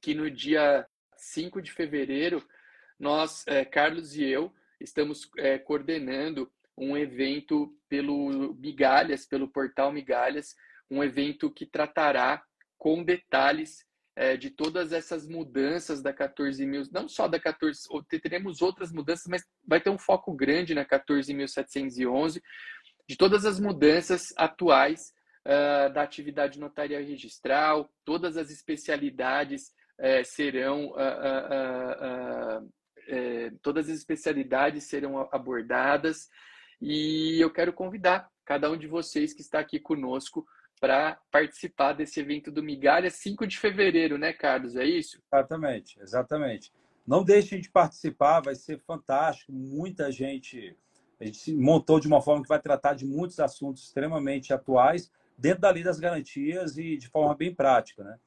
[0.00, 0.86] que no dia
[1.16, 2.46] 5 de fevereiro,
[2.98, 10.54] nós, é, Carlos e eu, estamos é, coordenando um evento pelo Migalhas, pelo portal Migalhas,
[10.90, 12.42] um evento que tratará
[12.76, 13.84] com detalhes
[14.16, 17.88] é, de todas essas mudanças da 14 mil, não só da 14,
[18.22, 22.40] teremos outras mudanças, mas vai ter um foco grande na 14.711,
[23.08, 25.12] de todas as mudanças atuais
[25.44, 32.70] uh, da atividade notarial registral, todas as especialidades uh, serão uh,
[33.62, 36.28] todas as especialidades serão abordadas
[36.80, 40.46] e eu quero convidar cada um de vocês que está aqui conosco
[40.80, 44.76] para participar desse evento do Migalha 5 de fevereiro, né, Carlos?
[44.76, 45.18] É isso?
[45.32, 46.72] Exatamente, exatamente.
[47.06, 49.52] Não deixem de participar, vai ser fantástico.
[49.52, 50.76] Muita gente,
[51.20, 55.10] a gente se montou de uma forma que vai tratar de muitos assuntos extremamente atuais
[55.38, 58.18] dentro da lei das garantias e de forma bem prática, né?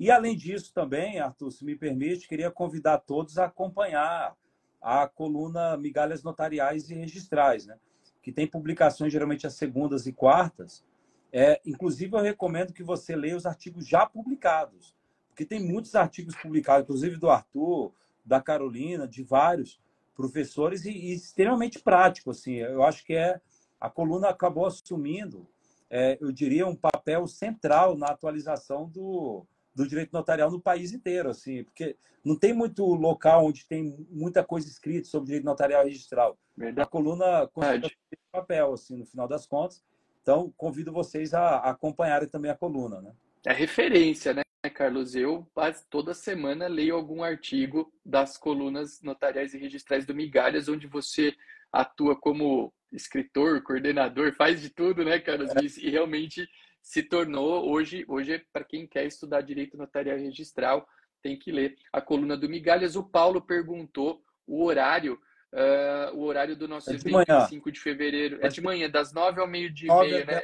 [0.00, 4.34] E além disso também, Arthur, se me permite, queria convidar todos a acompanhar
[4.80, 7.78] a coluna Migalhas Notariais e Registrais, né?
[8.22, 10.82] que tem publicações geralmente às segundas e quartas.
[11.30, 14.96] É, inclusive, eu recomendo que você leia os artigos já publicados,
[15.28, 17.92] porque tem muitos artigos publicados, inclusive do Arthur,
[18.24, 19.78] da Carolina, de vários
[20.16, 22.30] professores, e, e extremamente prático.
[22.30, 23.38] Assim, eu acho que é
[23.78, 25.46] a coluna acabou assumindo
[25.90, 29.44] é, eu diria, um papel central na atualização do,
[29.80, 34.44] do direito notarial no país inteiro, assim, porque não tem muito local onde tem muita
[34.44, 36.38] coisa escrita sobre direito notarial registral.
[36.54, 36.86] Verdade.
[36.86, 37.50] A coluna
[37.86, 39.82] esse papel, assim, no final das contas.
[40.22, 43.12] Então, convido vocês a, acompanharem também a coluna, né?
[43.46, 44.42] É referência, né,
[44.74, 45.14] Carlos?
[45.14, 45.46] Eu
[45.88, 51.34] toda semana leio algum artigo das colunas notariais e registrais do Migalhas, onde você
[51.72, 55.50] atua como escritor, coordenador, faz de tudo, né, Carlos?
[55.56, 55.80] É.
[55.80, 56.46] E realmente
[56.82, 60.88] se tornou hoje, hoje é para quem quer estudar direito notarial registral,
[61.22, 62.96] tem que ler a coluna do Migalhas.
[62.96, 65.20] O Paulo perguntou o horário,
[65.52, 67.46] uh, o horário do nosso é evento, manhã.
[67.46, 68.38] 5 de fevereiro.
[68.44, 70.42] É de manhã, das 9 ao meio-dia e meia, né?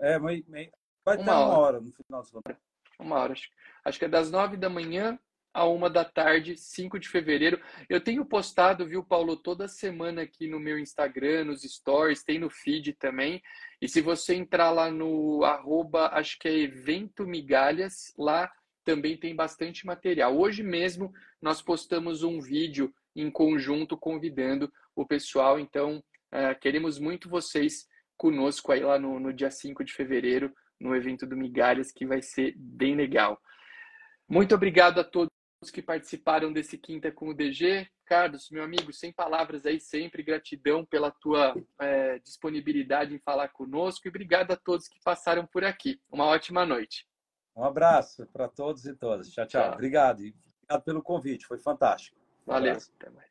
[0.00, 0.70] é, é meio, meio,
[1.04, 1.58] vai uma ter uma hora.
[1.58, 2.42] hora no final do
[2.98, 3.48] Uma hora, acho,
[3.84, 5.18] acho que é das 9 da manhã
[5.52, 7.60] a uma da tarde, 5 de fevereiro.
[7.88, 12.48] Eu tenho postado, viu, Paulo, toda semana aqui no meu Instagram, nos stories, tem no
[12.48, 13.42] feed também.
[13.80, 18.50] E se você entrar lá no arroba, acho que é evento migalhas, lá
[18.84, 20.36] também tem bastante material.
[20.36, 27.28] Hoje mesmo nós postamos um vídeo em conjunto convidando o pessoal, então uh, queremos muito
[27.28, 32.06] vocês conosco aí lá no, no dia 5 de fevereiro, no evento do Migalhas, que
[32.06, 33.40] vai ser bem legal.
[34.28, 35.29] Muito obrigado a todos
[35.68, 37.86] que participaram desse Quinta com o DG.
[38.06, 44.06] Carlos, meu amigo, sem palavras aí sempre, gratidão pela tua é, disponibilidade em falar conosco
[44.06, 46.00] e obrigado a todos que passaram por aqui.
[46.10, 47.06] Uma ótima noite.
[47.54, 49.28] Um abraço para todos e todas.
[49.30, 49.62] Tchau, tchau.
[49.62, 49.72] tchau.
[49.74, 50.24] Obrigado.
[50.24, 52.16] E obrigado pelo convite, foi fantástico.
[52.46, 52.72] Um Valeu.
[52.72, 53.29] Até mais.